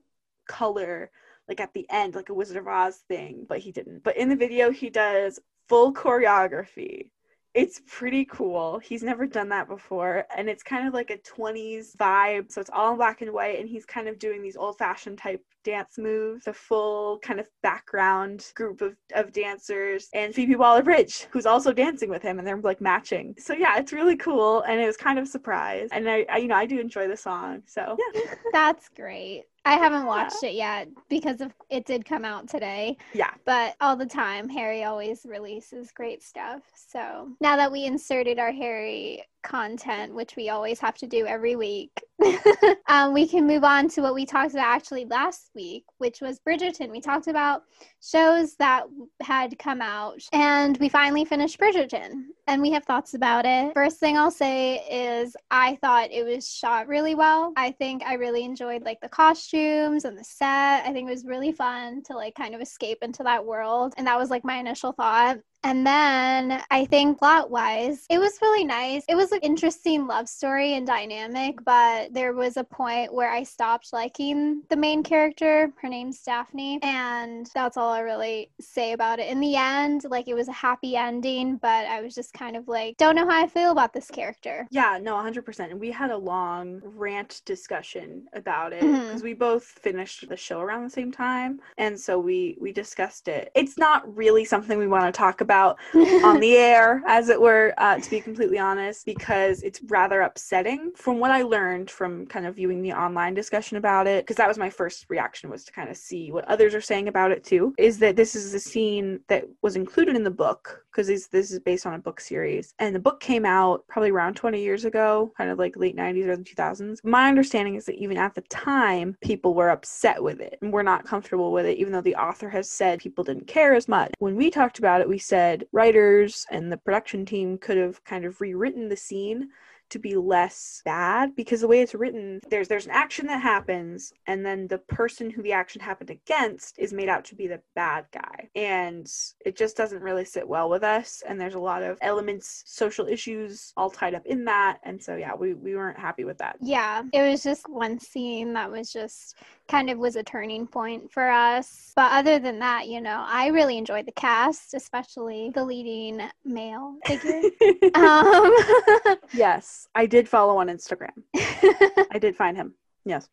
color, 0.48 1.12
like 1.48 1.60
at 1.60 1.74
the 1.74 1.86
end, 1.90 2.16
like 2.16 2.30
a 2.30 2.34
Wizard 2.34 2.58
of 2.58 2.68
Oz 2.68 2.98
thing. 3.08 3.46
But 3.48 3.60
he 3.60 3.72
didn't. 3.72 4.04
But 4.04 4.18
in 4.18 4.30
the 4.30 4.36
video, 4.36 4.72
he 4.72 4.90
does 4.90 5.40
full 5.70 5.94
choreography 5.94 7.10
It's 7.54 7.82
pretty 7.88 8.26
cool. 8.26 8.80
He's 8.80 9.02
never 9.04 9.26
done 9.26 9.50
that 9.50 9.68
before. 9.70 10.26
And 10.36 10.50
it's 10.50 10.64
kind 10.64 10.88
of 10.88 10.94
like 10.94 11.10
a 11.10 11.18
20s 11.20 11.96
vibe. 11.98 12.52
So 12.52 12.60
it's 12.62 12.70
all 12.74 12.92
in 12.92 12.98
black 12.98 13.22
and 13.22 13.32
white. 13.32 13.60
And 13.60 13.70
he's 13.70 13.86
kind 13.86 14.08
of 14.10 14.20
doing 14.20 14.42
these 14.44 14.58
old 14.58 14.78
fashioned 14.78 15.18
type 15.18 15.42
dance 15.64 15.98
moves, 15.98 16.48
a 16.48 16.54
full 16.54 17.20
kind 17.20 17.40
of 17.40 17.48
background 17.64 18.46
group 18.56 18.82
of, 18.82 18.96
of 19.14 19.34
dancers, 19.34 20.08
and 20.14 20.34
Phoebe 20.34 20.56
Waller 20.56 20.84
Bridge, 20.84 21.28
who's 21.32 21.46
also 21.46 21.74
dancing 21.74 22.10
with 22.10 22.22
him, 22.22 22.40
and 22.40 22.48
they're 22.48 22.58
like 22.62 22.82
matching. 22.82 23.36
So 23.38 23.54
yeah, 23.54 23.78
it's 23.78 23.92
really 23.92 24.16
cool, 24.18 24.62
and 24.62 24.80
it 24.80 24.86
was 24.86 24.98
kind 24.98 25.20
of 25.20 25.26
a 25.26 25.28
surprise. 25.28 25.90
And 25.92 26.10
I, 26.10 26.26
I 26.30 26.38
you 26.38 26.48
know, 26.48 26.56
I 26.56 26.66
do 26.66 26.80
enjoy 26.80 27.08
the 27.08 27.18
song. 27.18 27.64
So 27.66 27.98
yeah, 28.14 28.36
that's 28.54 28.90
great. 28.90 29.46
I 29.66 29.74
haven't 29.74 30.06
watched 30.06 30.44
it 30.44 30.54
yet 30.54 30.88
because 31.10 31.42
of 31.42 31.52
it 31.70 31.86
did 31.86 32.06
come 32.06 32.24
out 32.24 32.48
today. 32.48 32.98
Yeah. 33.14 33.32
But 33.46 33.76
all 33.82 33.96
the 33.96 34.06
time, 34.06 34.48
Harry 34.48 34.84
always 34.84 35.26
releases 35.26 35.92
great 35.92 36.22
stuff. 36.22 36.62
So 36.76 37.32
now 37.42 37.56
that 37.56 37.72
we 37.72 37.86
inserted 37.86 38.38
our 38.38 38.52
Harry 38.52 39.24
content, 39.44 40.14
which 40.14 40.36
we 40.36 40.50
always 40.50 40.80
have 40.80 40.98
to 40.98 41.08
do 41.08 41.26
every 41.26 41.56
week, 41.56 41.92
um, 42.90 43.14
we 43.14 43.28
can 43.28 43.48
move 43.48 43.64
on 43.64 43.88
to 43.90 44.02
what 44.02 44.14
we 44.14 44.26
talked 44.26 44.54
about 44.54 44.68
actually 44.68 45.06
last 45.06 45.50
week, 45.56 45.84
which 45.98 46.22
was 46.22 46.40
Bridgerton. 46.48 46.92
We 46.92 47.02
talked 47.02 47.28
about 47.28 47.64
shows 48.04 48.56
that 48.58 48.86
had 49.22 49.58
come 49.58 49.82
out, 49.82 50.22
and 50.32 50.78
we 50.78 50.90
finally 50.90 51.26
finished 51.26 51.60
Bridgerton, 51.60 52.26
and 52.48 52.62
we 52.62 52.72
have 52.72 52.86
thoughts 52.86 53.14
about 53.14 53.46
it. 53.46 53.74
First 53.74 54.00
thing 54.00 54.18
I'll 54.18 54.32
say 54.32 54.78
is 54.90 55.36
I 55.52 55.78
thought 55.82 56.12
it 56.12 56.26
was 56.26 56.52
shot 56.52 56.88
really 56.88 57.16
well. 57.16 57.54
I 57.58 57.72
think 57.72 58.04
I 58.04 58.14
really 58.14 58.44
enjoyed 58.44 58.84
like 58.84 59.02
the 59.02 59.10
costumes 59.10 60.06
and 60.06 60.18
the 60.18 60.24
set. 60.24 60.86
I 60.86 60.92
think 60.94 61.08
it 61.08 61.14
was 61.14 61.26
really 61.26 61.52
fun 61.52 62.04
to 62.04 62.14
like 62.16 62.36
kind 62.36 62.56
of 62.56 62.62
escape 62.62 63.00
into 63.02 63.24
that 63.24 63.46
world, 63.46 63.94
and 63.98 64.08
that 64.08 64.18
was 64.18 64.30
like 64.30 64.44
my 64.44 64.58
initial 64.58 64.92
thought. 64.92 65.40
And 65.66 65.86
then 65.86 66.62
I 66.70 66.86
think 66.86 67.18
plot 67.18 67.50
wise, 67.50 68.06
it 68.12 68.20
was 68.20 68.38
really 68.40 68.64
nice. 68.64 69.04
It 69.10 69.16
was 69.16 69.32
an 69.32 69.40
interesting 69.42 70.06
love 70.06 70.30
story 70.30 70.76
and 70.76 70.86
dynamic, 70.86 71.56
but 71.66 72.14
there 72.14 72.34
was 72.34 72.56
a 72.56 72.64
point 72.64 73.12
where 73.12 73.32
I 73.32 73.42
stopped 73.42 73.92
liking 73.92 74.62
the 74.70 74.76
main 74.76 75.02
character. 75.02 75.72
Her 75.82 75.90
name's 75.90 76.22
Daphne. 76.22 76.78
And 76.84 77.50
that's 77.56 77.78
all 77.78 77.92
I 77.92 78.02
really 78.02 78.52
say 78.62 78.92
about 78.92 79.18
it. 79.18 79.28
In 79.28 79.40
the 79.40 79.56
end, 79.56 80.04
like 80.08 80.28
it 80.28 80.36
was 80.36 80.50
a 80.50 80.54
happy 80.54 80.96
ending, 80.96 81.58
but 81.58 81.88
I 81.88 82.00
was 82.02 82.14
just 82.14 82.35
kind 82.36 82.56
of 82.56 82.68
like, 82.68 82.98
don't 82.98 83.16
know 83.16 83.28
how 83.28 83.44
I 83.44 83.48
feel 83.48 83.72
about 83.72 83.94
this 83.94 84.10
character. 84.10 84.68
Yeah, 84.72 85.00
no, 85.02 85.16
100%. 85.16 85.72
And 85.72 85.80
we 85.80 85.92
had 85.92 86.12
a 86.12 86.18
long 86.18 86.82
rant 86.84 87.42
discussion 87.46 88.28
about 88.34 88.74
it 88.74 88.82
because 88.82 89.16
mm-hmm. 89.16 89.24
we 89.24 89.34
both 89.34 89.64
finished 89.64 90.28
the 90.28 90.38
show 90.38 90.60
around 90.60 90.84
the 90.84 90.90
same 90.90 91.12
time. 91.12 91.60
And 91.78 92.00
so 92.00 92.20
we 92.20 92.58
we 92.60 92.72
discussed 92.72 93.28
it. 93.28 93.52
It's 93.56 93.78
not 93.78 94.16
really 94.16 94.46
something 94.46 94.78
we 94.78 94.88
want 94.88 95.06
to 95.06 95.18
talk 95.18 95.42
about 95.42 95.78
on 95.94 96.40
the 96.40 96.56
air, 96.58 97.02
as 97.08 97.30
it 97.30 97.40
were, 97.40 97.74
uh, 97.78 98.00
to 98.00 98.10
be 98.10 98.20
completely 98.20 98.60
honest, 98.60 99.06
because 99.06 99.64
it's 99.64 99.82
rather 99.88 100.22
upsetting. 100.22 100.92
From 100.96 101.20
what 101.20 101.32
I 101.32 101.42
learned 101.44 101.90
from 101.90 102.26
kind 102.28 102.46
of 102.46 102.56
viewing 102.56 102.82
the 102.82 102.94
online 102.94 103.34
discussion 103.34 103.78
about 103.78 104.08
it, 104.08 104.24
because 104.24 104.38
that 104.38 104.48
was 104.48 104.58
my 104.58 104.70
first 104.70 105.06
reaction 105.10 105.50
was 105.50 105.64
to 105.66 105.72
kind 105.72 105.90
of 105.90 105.98
see 105.98 106.32
what 106.32 106.46
others 106.46 106.76
are 106.76 106.82
saying 106.82 107.08
about 107.08 107.32
it 107.32 107.44
too, 107.44 107.74
is 107.78 108.00
that 108.00 108.16
this 108.16 108.36
is 108.36 108.54
a 108.54 108.60
scene 108.60 109.20
that 109.28 109.46
was 109.62 109.76
included 109.76 110.16
in 110.16 110.24
the 110.24 110.32
book 110.32 110.86
because 110.92 111.08
this 111.08 111.52
is 111.52 111.60
based 111.60 111.86
on 111.86 111.94
a 111.94 112.00
book 112.00 112.22
series, 112.26 112.74
and 112.80 112.96
the 112.96 113.00
book 113.00 113.20
came 113.20 113.46
out 113.46 113.88
probably 113.88 114.12
around 114.12 114.36
20 114.36 114.62
years 114.62 114.86
ago, 114.86 115.32
kind 115.38 115.50
of 115.50 115.60
like 115.60 115.78
late 115.78 115.96
90s, 115.96 116.28
early 116.28 116.44
2000s. 116.44 116.98
My 117.04 117.28
understanding 117.28 117.76
is 117.76 117.86
that 117.86 117.96
even 117.96 118.18
at 118.18 118.36
the 118.36 118.42
time, 118.42 119.18
people 119.22 119.54
were 119.54 119.70
upset 119.70 120.22
with 120.22 120.40
it 120.40 120.58
and 120.62 120.74
were 120.74 120.84
not 120.84 121.06
comfortable 121.06 121.52
with 121.52 121.66
it, 121.66 121.78
even 121.78 121.94
though 121.94 122.02
the 122.02 122.16
author 122.16 122.50
has 122.50 122.70
said 122.70 123.00
people 123.00 123.24
didn't 123.24 123.48
care 123.48 123.74
as 123.74 123.88
much. 123.88 124.12
When 124.20 124.36
we 124.36 124.50
talked 124.50 124.80
about 124.80 125.02
it, 125.02 125.10
we 125.10 125.18
said 125.18 125.66
writers 125.72 126.46
and 126.52 126.72
the 126.72 126.78
production 126.78 127.26
team 127.26 127.58
could 127.58 127.78
have 127.78 128.04
kind 128.04 128.26
of 128.26 128.42
rewritten 128.42 128.90
the 128.90 128.98
scene 128.98 129.50
to 129.90 130.00
be 130.00 130.16
less 130.16 130.82
bad 130.86 131.36
because 131.36 131.62
the 131.62 131.68
way 131.68 131.82
it's 131.82 131.96
written 131.96 132.40
there's 132.50 132.68
there's 132.68 132.86
an 132.86 132.92
action 132.92 133.28
that 133.28 133.42
happens 133.42 134.12
and 134.28 134.46
then 134.46 134.68
the 134.68 134.78
person 134.78 135.30
who 135.30 135.42
the 135.42 135.52
action 135.52 135.82
happened 135.82 136.10
against 136.10 136.78
is 136.80 136.94
made 136.94 137.10
out 137.10 137.24
to 137.26 137.36
be 137.36 137.48
the 137.48 137.62
bad 137.76 138.06
guy. 138.12 138.50
And 138.56 139.12
it 139.46 139.56
just 139.56 139.78
doesn't 139.78 140.02
really 140.02 140.26
sit 140.26 140.48
well 140.48 140.70
with 140.70 140.84
us 140.84 141.24
and 141.28 141.40
there's 141.40 141.56
a 141.56 141.60
lot 141.60 141.84
of 141.84 141.98
elements 142.02 142.64
social 142.66 143.08
issues 143.08 143.74
all 143.78 143.90
tied 143.90 144.16
up 144.16 144.26
in 144.26 144.46
that. 144.46 144.80
And 144.84 145.02
so 145.02 145.16
yeah 145.16 145.36
we, 145.36 145.54
we 145.54 145.76
weren't 145.76 146.00
happy 146.00 146.24
with 146.24 146.38
that. 146.40 146.58
Yeah 146.62 147.04
it 147.14 147.30
was 147.30 147.44
just 147.44 147.70
one 147.70 148.00
scene 148.00 148.54
that 148.54 148.72
was 148.72 148.92
just 148.92 149.36
kind 149.68 149.90
of 149.90 149.98
was 149.98 150.16
a 150.16 150.24
turning 150.24 150.68
point 150.68 151.12
for 151.12 151.30
us 151.30 151.92
but 151.96 152.12
other 152.12 152.40
than 152.40 152.60
that 152.60 152.88
you 152.88 153.02
know 153.02 153.24
i 153.28 153.48
really 153.48 153.78
enjoyed 153.78 154.06
the 154.06 154.12
cast 154.12 154.74
especially 154.74 155.52
the 155.56 155.64
leading 155.64 156.22
male 156.44 156.96
figure 157.06 157.42
um, 157.96 158.56
yes 159.34 159.88
I 159.96 160.06
did 160.06 160.28
follow 160.28 160.58
on 160.58 160.68
Instagram. 160.68 161.24
I 161.36 162.20
did 162.20 162.36
find 162.36 162.58
him. 162.58 162.74
Yes. 163.06 163.30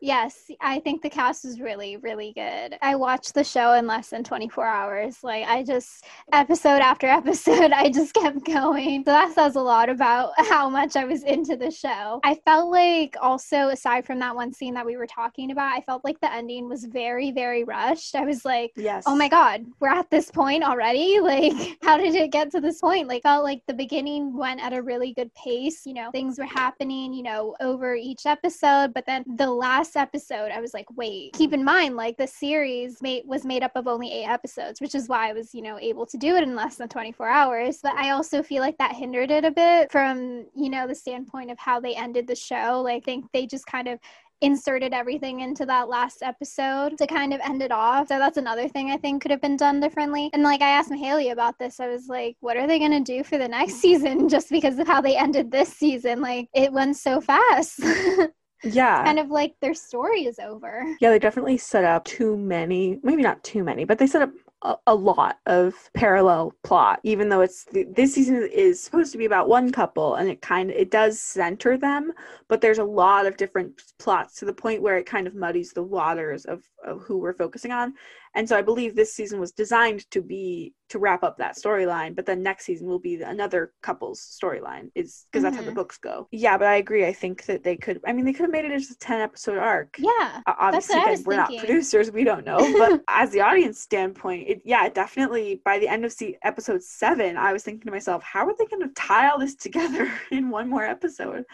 Yes, 0.00 0.50
I 0.60 0.80
think 0.80 1.02
the 1.02 1.10
cast 1.10 1.44
is 1.44 1.60
really, 1.60 1.96
really 1.96 2.32
good. 2.34 2.76
I 2.82 2.94
watched 2.94 3.34
the 3.34 3.44
show 3.44 3.72
in 3.72 3.86
less 3.86 4.10
than 4.10 4.24
24 4.24 4.66
hours. 4.66 5.22
Like, 5.22 5.46
I 5.46 5.62
just, 5.62 6.04
episode 6.32 6.80
after 6.80 7.06
episode, 7.24 7.72
I 7.72 7.90
just 7.90 8.14
kept 8.14 8.44
going. 8.44 9.04
So 9.04 9.12
that 9.12 9.34
says 9.34 9.56
a 9.56 9.60
lot 9.60 9.88
about 9.88 10.32
how 10.38 10.68
much 10.68 10.96
I 10.96 11.04
was 11.04 11.22
into 11.22 11.56
the 11.56 11.70
show. 11.70 12.20
I 12.24 12.34
felt 12.44 12.70
like, 12.70 13.16
also, 13.20 13.68
aside 13.68 14.04
from 14.04 14.18
that 14.20 14.34
one 14.34 14.52
scene 14.52 14.74
that 14.74 14.84
we 14.84 14.96
were 14.96 15.06
talking 15.06 15.50
about, 15.50 15.76
I 15.76 15.80
felt 15.82 16.04
like 16.04 16.20
the 16.20 16.32
ending 16.32 16.68
was 16.68 16.84
very, 16.84 17.30
very 17.30 17.64
rushed. 17.64 18.14
I 18.14 18.24
was 18.24 18.44
like, 18.44 18.72
yes. 18.76 19.04
oh 19.06 19.16
my 19.16 19.28
God, 19.28 19.64
we're 19.80 19.88
at 19.88 20.10
this 20.10 20.30
point 20.30 20.62
already? 20.62 21.20
Like, 21.24 21.78
how 21.82 21.96
did 21.96 22.14
it 22.14 22.32
get 22.32 22.50
to 22.50 22.60
this 22.60 22.80
point? 22.80 23.08
Like, 23.08 23.22
felt 23.22 23.44
like 23.44 23.62
the 23.66 23.74
beginning 23.74 24.36
went 24.36 24.62
at 24.62 24.74
a 24.74 24.82
really 24.82 25.14
good 25.14 25.32
pace. 25.34 25.86
You 25.86 25.94
know, 25.94 26.10
things 26.10 26.38
were 26.38 26.44
happening, 26.44 27.14
you 27.14 27.22
know, 27.22 27.56
over 27.60 27.94
each 27.94 28.26
episode, 28.26 28.92
but 28.92 29.06
then 29.06 29.24
the 29.36 29.50
last 29.50 29.83
last 29.84 29.96
episode, 29.96 30.50
I 30.50 30.60
was 30.60 30.72
like, 30.72 30.86
wait, 30.96 31.34
keep 31.34 31.52
in 31.52 31.62
mind, 31.62 31.94
like 31.94 32.16
the 32.16 32.26
series 32.26 33.02
made, 33.02 33.24
was 33.26 33.44
made 33.44 33.62
up 33.62 33.72
of 33.74 33.86
only 33.86 34.10
eight 34.10 34.26
episodes, 34.26 34.80
which 34.80 34.94
is 34.94 35.10
why 35.10 35.28
I 35.28 35.34
was, 35.34 35.54
you 35.54 35.60
know, 35.60 35.78
able 35.78 36.06
to 36.06 36.16
do 36.16 36.36
it 36.36 36.42
in 36.42 36.56
less 36.56 36.76
than 36.76 36.88
24 36.88 37.28
hours. 37.28 37.80
But 37.82 37.94
I 37.94 38.10
also 38.10 38.42
feel 38.42 38.62
like 38.62 38.78
that 38.78 38.94
hindered 38.94 39.30
it 39.30 39.44
a 39.44 39.50
bit 39.50 39.92
from, 39.92 40.46
you 40.56 40.70
know, 40.70 40.86
the 40.86 40.94
standpoint 40.94 41.50
of 41.50 41.58
how 41.58 41.80
they 41.80 41.94
ended 41.94 42.26
the 42.26 42.34
show. 42.34 42.80
Like, 42.82 43.02
I 43.02 43.04
think 43.04 43.26
they 43.32 43.46
just 43.46 43.66
kind 43.66 43.88
of 43.88 43.98
inserted 44.40 44.94
everything 44.94 45.40
into 45.40 45.66
that 45.66 45.88
last 45.90 46.22
episode 46.22 46.96
to 46.96 47.06
kind 47.06 47.34
of 47.34 47.40
end 47.40 47.62
it 47.62 47.70
off. 47.70 48.08
So 48.08 48.18
that's 48.18 48.38
another 48.38 48.68
thing 48.68 48.90
I 48.90 48.96
think 48.96 49.20
could 49.20 49.30
have 49.30 49.42
been 49.42 49.58
done 49.58 49.80
differently. 49.80 50.30
And 50.32 50.42
like 50.42 50.62
I 50.62 50.70
asked 50.70 50.90
Mahalia 50.90 51.32
about 51.32 51.58
this, 51.58 51.78
I 51.78 51.88
was 51.88 52.08
like, 52.08 52.36
what 52.40 52.56
are 52.56 52.66
they 52.66 52.78
going 52.78 52.90
to 52.92 53.00
do 53.00 53.22
for 53.22 53.36
the 53.36 53.48
next 53.48 53.74
season 53.82 54.30
just 54.30 54.48
because 54.48 54.78
of 54.78 54.86
how 54.86 55.02
they 55.02 55.16
ended 55.16 55.50
this 55.50 55.74
season? 55.74 56.22
Like 56.22 56.48
it 56.54 56.72
went 56.72 56.96
so 56.96 57.20
fast. 57.20 57.80
yeah. 58.64 59.04
kind 59.04 59.18
of 59.18 59.28
like 59.30 59.54
their 59.60 59.74
story 59.74 60.24
is 60.24 60.38
over. 60.38 60.84
Yeah 61.00 61.10
they 61.10 61.18
definitely 61.18 61.58
set 61.58 61.84
up 61.84 62.04
too 62.04 62.36
many 62.36 62.98
maybe 63.02 63.22
not 63.22 63.42
too 63.44 63.64
many 63.64 63.84
but 63.84 63.98
they 63.98 64.06
set 64.06 64.22
up 64.22 64.30
a, 64.62 64.76
a 64.86 64.94
lot 64.94 65.38
of 65.46 65.74
parallel 65.94 66.54
plot 66.64 66.98
even 67.02 67.28
though 67.28 67.42
it's 67.42 67.66
this 67.72 68.14
season 68.14 68.48
is 68.52 68.82
supposed 68.82 69.12
to 69.12 69.18
be 69.18 69.26
about 69.26 69.48
one 69.48 69.70
couple 69.70 70.14
and 70.16 70.28
it 70.28 70.40
kind 70.42 70.70
of 70.70 70.76
it 70.76 70.90
does 70.90 71.20
center 71.20 71.76
them 71.76 72.12
but 72.48 72.60
there's 72.60 72.78
a 72.78 72.84
lot 72.84 73.26
of 73.26 73.36
different 73.36 73.82
plots 73.98 74.36
to 74.36 74.44
the 74.44 74.52
point 74.52 74.82
where 74.82 74.96
it 74.96 75.06
kind 75.06 75.26
of 75.26 75.34
muddies 75.34 75.72
the 75.72 75.82
waters 75.82 76.44
of, 76.46 76.62
of 76.84 77.00
who 77.02 77.18
we're 77.18 77.34
focusing 77.34 77.72
on 77.72 77.94
and 78.34 78.48
so 78.48 78.56
I 78.56 78.62
believe 78.62 78.94
this 78.94 79.14
season 79.14 79.38
was 79.38 79.52
designed 79.52 80.10
to 80.10 80.20
be 80.20 80.74
to 80.88 80.98
wrap 80.98 81.22
up 81.22 81.38
that 81.38 81.56
storyline, 81.56 82.14
but 82.16 82.26
then 82.26 82.42
next 82.42 82.64
season 82.64 82.86
will 82.86 82.98
be 82.98 83.22
another 83.22 83.72
couple's 83.82 84.20
storyline. 84.20 84.90
Is 84.94 85.26
because 85.30 85.40
mm-hmm. 85.40 85.42
that's 85.42 85.56
how 85.56 85.62
the 85.62 85.68
mm-hmm. 85.68 85.76
books 85.76 85.98
go. 85.98 86.28
Yeah, 86.32 86.58
but 86.58 86.66
I 86.66 86.76
agree. 86.76 87.06
I 87.06 87.12
think 87.12 87.44
that 87.46 87.62
they 87.62 87.76
could. 87.76 88.00
I 88.06 88.12
mean, 88.12 88.24
they 88.24 88.32
could 88.32 88.42
have 88.42 88.50
made 88.50 88.64
it 88.64 88.72
as 88.72 88.90
a 88.90 88.98
ten 88.98 89.20
episode 89.20 89.58
arc. 89.58 89.96
Yeah, 89.98 90.40
obviously, 90.46 90.96
we're 90.96 91.14
thinking. 91.16 91.36
not 91.36 91.56
producers. 91.58 92.10
We 92.10 92.24
don't 92.24 92.44
know, 92.44 92.58
but 92.78 93.02
as 93.08 93.30
the 93.30 93.40
audience 93.40 93.80
standpoint, 93.80 94.48
it 94.48 94.62
yeah, 94.64 94.88
definitely. 94.88 95.60
By 95.64 95.78
the 95.78 95.88
end 95.88 96.04
of 96.04 96.12
see 96.12 96.36
episode 96.42 96.82
seven, 96.82 97.36
I 97.36 97.52
was 97.52 97.62
thinking 97.62 97.86
to 97.86 97.92
myself, 97.92 98.22
how 98.22 98.46
are 98.46 98.54
they 98.58 98.66
going 98.66 98.82
to 98.82 98.94
tie 98.94 99.28
all 99.28 99.38
this 99.38 99.54
together 99.54 100.12
in 100.30 100.50
one 100.50 100.68
more 100.68 100.84
episode? 100.84 101.44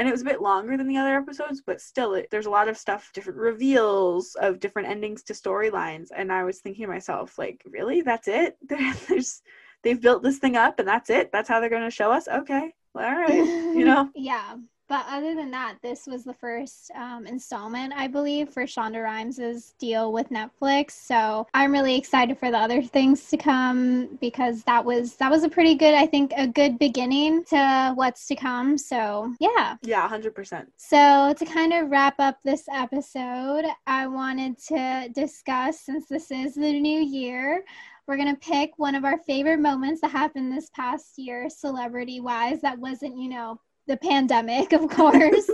And 0.00 0.08
it 0.08 0.12
was 0.12 0.22
a 0.22 0.24
bit 0.32 0.40
longer 0.42 0.76
than 0.76 0.88
the 0.88 0.96
other 0.96 1.14
episodes 1.14 1.62
but 1.64 1.80
still 1.80 2.14
it, 2.14 2.26
there's 2.30 2.46
a 2.46 2.50
lot 2.50 2.68
of 2.68 2.76
stuff 2.76 3.10
different 3.12 3.38
reveals 3.38 4.34
of 4.40 4.58
different 4.58 4.88
endings 4.88 5.22
to 5.22 5.32
storylines 5.34 6.08
and 6.16 6.32
i 6.32 6.42
was 6.42 6.58
thinking 6.58 6.86
to 6.86 6.90
myself 6.90 7.38
like 7.38 7.62
really? 7.70 8.02
That's 8.02 8.28
it? 8.28 8.56
There's 9.08 9.42
they've 9.82 10.00
built 10.00 10.22
this 10.22 10.38
thing 10.38 10.56
up 10.56 10.78
and 10.78 10.86
that's 10.86 11.10
it? 11.10 11.32
That's 11.32 11.48
how 11.48 11.60
they're 11.60 11.70
going 11.70 11.82
to 11.82 11.90
show 11.90 12.12
us? 12.12 12.28
Okay. 12.28 12.74
Well, 12.94 13.06
all 13.06 13.20
right. 13.20 13.74
You 13.74 13.84
know? 13.84 14.10
Yeah 14.14 14.56
but 14.90 15.06
other 15.08 15.36
than 15.36 15.52
that, 15.52 15.76
this 15.82 16.06
was 16.06 16.24
the 16.24 16.34
first 16.34 16.90
um, 16.96 17.24
installment, 17.26 17.92
I 17.96 18.08
believe, 18.08 18.50
for 18.50 18.64
Shonda 18.64 19.02
Rhimes' 19.02 19.74
deal 19.78 20.12
with 20.12 20.28
Netflix. 20.30 20.90
So 20.90 21.46
I'm 21.54 21.72
really 21.72 21.96
excited 21.96 22.36
for 22.38 22.50
the 22.50 22.58
other 22.58 22.82
things 22.82 23.30
to 23.30 23.36
come 23.36 24.18
because 24.20 24.64
that 24.64 24.84
was 24.84 25.14
that 25.16 25.30
was 25.30 25.44
a 25.44 25.48
pretty 25.48 25.76
good, 25.76 25.94
I 25.94 26.06
think, 26.06 26.32
a 26.36 26.48
good 26.48 26.78
beginning 26.78 27.44
to 27.50 27.92
what's 27.94 28.26
to 28.26 28.34
come. 28.36 28.76
So 28.76 29.32
yeah. 29.38 29.76
Yeah, 29.82 30.08
hundred 30.08 30.34
percent. 30.34 30.72
So 30.76 31.34
to 31.38 31.44
kind 31.44 31.72
of 31.72 31.88
wrap 31.88 32.16
up 32.18 32.38
this 32.44 32.64
episode, 32.72 33.64
I 33.86 34.08
wanted 34.08 34.58
to 34.68 35.08
discuss 35.14 35.80
since 35.80 36.08
this 36.08 36.32
is 36.32 36.54
the 36.56 36.80
new 36.80 37.00
year 37.00 37.64
We're 38.06 38.16
going 38.16 38.34
to 38.34 38.40
pick 38.40 38.72
one 38.76 38.96
of 38.96 39.04
our 39.04 39.18
favorite 39.18 39.60
moments 39.60 40.00
that 40.00 40.10
happened 40.10 40.50
this 40.50 40.68
past 40.74 41.16
year, 41.16 41.48
celebrity 41.48 42.18
wise, 42.20 42.60
that 42.62 42.76
wasn't, 42.76 43.16
you 43.16 43.28
know, 43.28 43.60
the 43.90 43.96
pandemic, 43.96 44.72
of 44.72 44.88
course, 44.88 45.50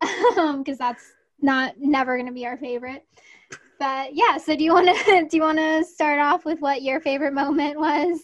because 0.00 0.38
um, 0.38 0.64
that's 0.78 1.04
not 1.40 1.74
never 1.78 2.16
going 2.16 2.26
to 2.26 2.32
be 2.32 2.46
our 2.46 2.56
favorite. 2.56 3.04
But 3.78 4.14
yeah, 4.14 4.38
so 4.38 4.56
do 4.56 4.64
you 4.64 4.72
want 4.72 4.88
to 4.88 5.26
do 5.30 5.36
you 5.36 5.42
want 5.42 5.58
to 5.58 5.84
start 5.84 6.18
off 6.18 6.44
with 6.44 6.60
what 6.60 6.82
your 6.82 6.98
favorite 7.00 7.34
moment 7.34 7.78
was? 7.78 8.20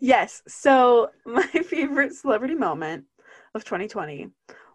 Yes. 0.00 0.42
So 0.48 1.10
my 1.26 1.46
favorite 1.46 2.14
celebrity 2.14 2.54
moment 2.54 3.04
of 3.54 3.64
2020 3.64 4.28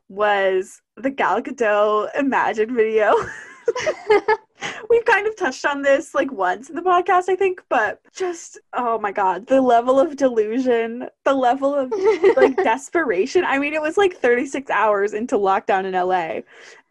was 0.07 0.81
the 0.97 1.09
Gal 1.09 1.41
Gadot 1.41 2.09
Imagine 2.15 2.75
video. 2.75 3.15
We've 4.89 5.05
kind 5.05 5.27
of 5.27 5.35
touched 5.35 5.65
on 5.65 5.81
this 5.81 6.13
like 6.13 6.31
once 6.31 6.69
in 6.69 6.75
the 6.75 6.81
podcast, 6.81 7.29
I 7.29 7.35
think, 7.35 7.61
but 7.69 8.01
just 8.13 8.59
oh 8.73 8.99
my 8.99 9.11
god, 9.11 9.47
the 9.47 9.61
level 9.61 9.99
of 9.99 10.15
delusion, 10.15 11.07
the 11.23 11.33
level 11.33 11.73
of 11.73 11.91
like 12.37 12.55
desperation. 12.63 13.43
I 13.45 13.59
mean, 13.59 13.73
it 13.73 13.81
was 13.81 13.97
like 13.97 14.17
36 14.17 14.69
hours 14.69 15.13
into 15.13 15.37
lockdown 15.37 15.85
in 15.85 15.93
LA, 15.93 16.41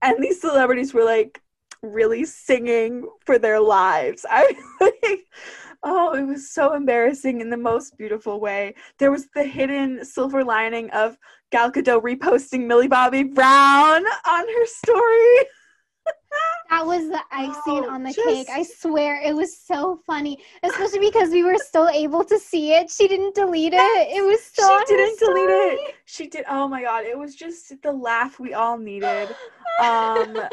and 0.03 0.23
these 0.23 0.41
celebrities 0.41 0.95
were 0.95 1.05
like 1.05 1.41
really 1.83 2.25
singing 2.25 3.09
for 3.25 3.39
their 3.39 3.61
lives. 3.61 4.25
I 4.31 4.55
like 4.81 5.27
Oh, 5.87 6.15
it 6.15 6.23
was 6.23 6.51
so 6.51 6.73
embarrassing 6.73 7.43
in 7.43 7.51
the 7.51 7.59
most 7.59 7.99
beautiful 7.99 8.41
way. 8.41 8.75
There 8.99 9.11
was 9.11 9.27
the 9.35 9.45
hidden 9.45 10.03
silver 10.03 10.43
lining 10.43 10.89
of 10.93 11.19
Gal 11.53 11.71
Gadot 11.71 12.01
reposting 12.01 12.67
Millie 12.67 12.89
Bobby 12.89 13.23
Brown 13.23 14.03
on 14.27 14.49
her 14.49 14.67
story. 14.67 15.47
That 16.75 16.87
was 16.87 17.09
the 17.09 17.21
icing 17.31 17.85
oh, 17.85 17.91
on 17.91 18.03
the 18.03 18.13
just... 18.13 18.27
cake. 18.27 18.49
I 18.53 18.65
swear 18.65 19.21
it 19.23 19.35
was 19.35 19.57
so 19.57 20.01
funny, 20.07 20.39
especially 20.63 21.01
because 21.01 21.31
we 21.31 21.45
were 21.45 21.59
still 21.59 21.89
able 21.89 22.25
to 22.25 22.39
see 22.39 22.73
it. 22.73 22.91
She 22.91 23.07
didn't 23.07 23.35
delete 23.35 23.75
it. 23.75 23.79
It 23.79 24.25
was 24.25 24.43
so. 24.53 24.81
She 24.87 24.97
didn't 24.97 25.19
delete 25.19 25.51
it. 25.51 25.95
She 26.05 26.27
did. 26.27 26.45
Oh 26.49 26.69
my 26.69 26.83
god! 26.83 27.05
It 27.05 27.17
was 27.17 27.35
just 27.35 27.73
the 27.83 27.93
laugh 27.93 28.41
we 28.41 28.55
all 28.55 28.77
needed. 28.77 29.29
Um, 29.83 30.37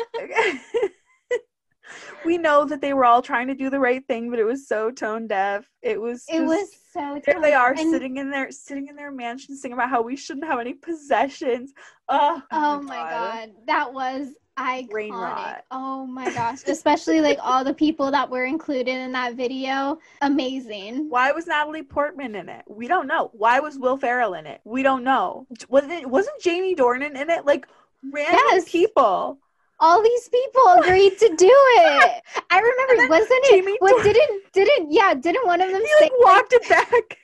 we 2.25 2.37
know 2.37 2.65
that 2.65 2.81
they 2.81 2.93
were 2.93 3.05
all 3.05 3.21
trying 3.21 3.47
to 3.47 3.55
do 3.55 3.69
the 3.69 3.79
right 3.79 4.05
thing, 4.07 4.29
but 4.29 4.39
it 4.39 4.45
was 4.45 4.67
so 4.67 4.91
tone 4.91 5.27
deaf. 5.27 5.65
It 5.81 5.99
was. 5.99 6.23
It 6.29 6.41
was 6.41 6.69
so. 6.93 7.21
There 7.25 7.41
they 7.41 7.53
are, 7.53 7.71
and, 7.71 7.91
sitting 7.91 8.17
in 8.17 8.29
their 8.29 8.51
sitting 8.51 8.87
in 8.87 8.95
their 8.95 9.11
mansion, 9.11 9.55
singing 9.55 9.73
about 9.73 9.89
how 9.89 10.01
we 10.01 10.15
shouldn't 10.15 10.45
have 10.45 10.59
any 10.59 10.73
possessions. 10.73 11.73
Oh, 12.09 12.41
oh 12.51 12.81
my 12.81 12.95
god. 12.95 13.09
god, 13.09 13.49
that 13.65 13.93
was 13.93 14.27
iconic. 14.57 15.61
Oh 15.71 16.05
my 16.05 16.33
gosh, 16.33 16.63
especially 16.67 17.21
like 17.21 17.39
all 17.41 17.63
the 17.63 17.73
people 17.73 18.11
that 18.11 18.29
were 18.29 18.45
included 18.45 18.89
in 18.89 19.11
that 19.13 19.35
video. 19.35 19.99
Amazing. 20.21 21.09
Why 21.09 21.31
was 21.31 21.47
Natalie 21.47 21.83
Portman 21.83 22.35
in 22.35 22.49
it? 22.49 22.63
We 22.67 22.87
don't 22.87 23.07
know. 23.07 23.29
Why 23.33 23.59
was 23.59 23.77
Will 23.77 23.97
Ferrell 23.97 24.33
in 24.33 24.45
it? 24.45 24.61
We 24.63 24.83
don't 24.83 25.03
know. 25.03 25.47
Wasn't 25.69 25.91
it, 25.91 26.09
wasn't 26.09 26.41
Jamie 26.41 26.75
Dornan 26.75 27.19
in 27.19 27.29
it? 27.29 27.45
Like 27.45 27.67
random 28.03 28.39
yes. 28.51 28.69
people 28.69 29.39
all 29.81 30.01
these 30.01 30.29
people 30.29 30.67
agreed 30.79 31.17
to 31.17 31.27
do 31.35 31.51
it. 31.51 32.23
I 32.49 32.59
remember, 32.59 33.09
wasn't 33.09 33.45
Jamie 33.49 33.73
it? 33.73 33.81
What 33.81 34.03
didn't 34.03 34.53
didn't 34.53 34.91
yeah? 34.91 35.13
Didn't 35.15 35.45
one 35.45 35.59
of 35.59 35.71
them? 35.71 35.81
He 35.81 35.87
say, 35.87 36.05
like 36.05 36.11
walked 36.19 36.53
it 36.53 36.69
back. 36.69 37.17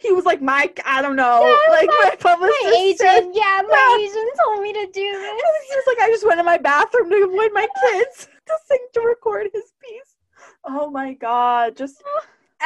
He 0.00 0.12
was 0.12 0.24
like, 0.24 0.42
Mike, 0.42 0.80
I 0.84 1.02
don't 1.02 1.16
know. 1.16 1.40
Yeah, 1.40 1.72
like 1.72 1.88
my, 1.88 2.10
my 2.10 2.16
publicist 2.16 2.62
my 2.62 2.76
agent, 2.78 2.98
said, 3.00 3.30
yeah, 3.32 3.62
my 3.68 3.96
yeah. 3.98 4.04
agent 4.04 4.30
told 4.44 4.62
me 4.62 4.72
to 4.72 4.86
do 4.92 5.12
this. 5.20 5.42
He 5.68 5.76
was 5.76 5.84
like, 5.86 5.98
I 6.00 6.08
just 6.10 6.26
went 6.26 6.40
in 6.40 6.46
my 6.46 6.58
bathroom 6.58 7.10
to 7.10 7.16
avoid 7.16 7.52
my 7.52 7.66
kids 7.82 8.28
to 8.46 8.54
sing 8.66 8.86
to 8.94 9.00
record 9.00 9.48
his 9.52 9.72
piece. 9.82 10.16
Oh 10.64 10.90
my 10.90 11.14
god, 11.14 11.76
just 11.76 12.02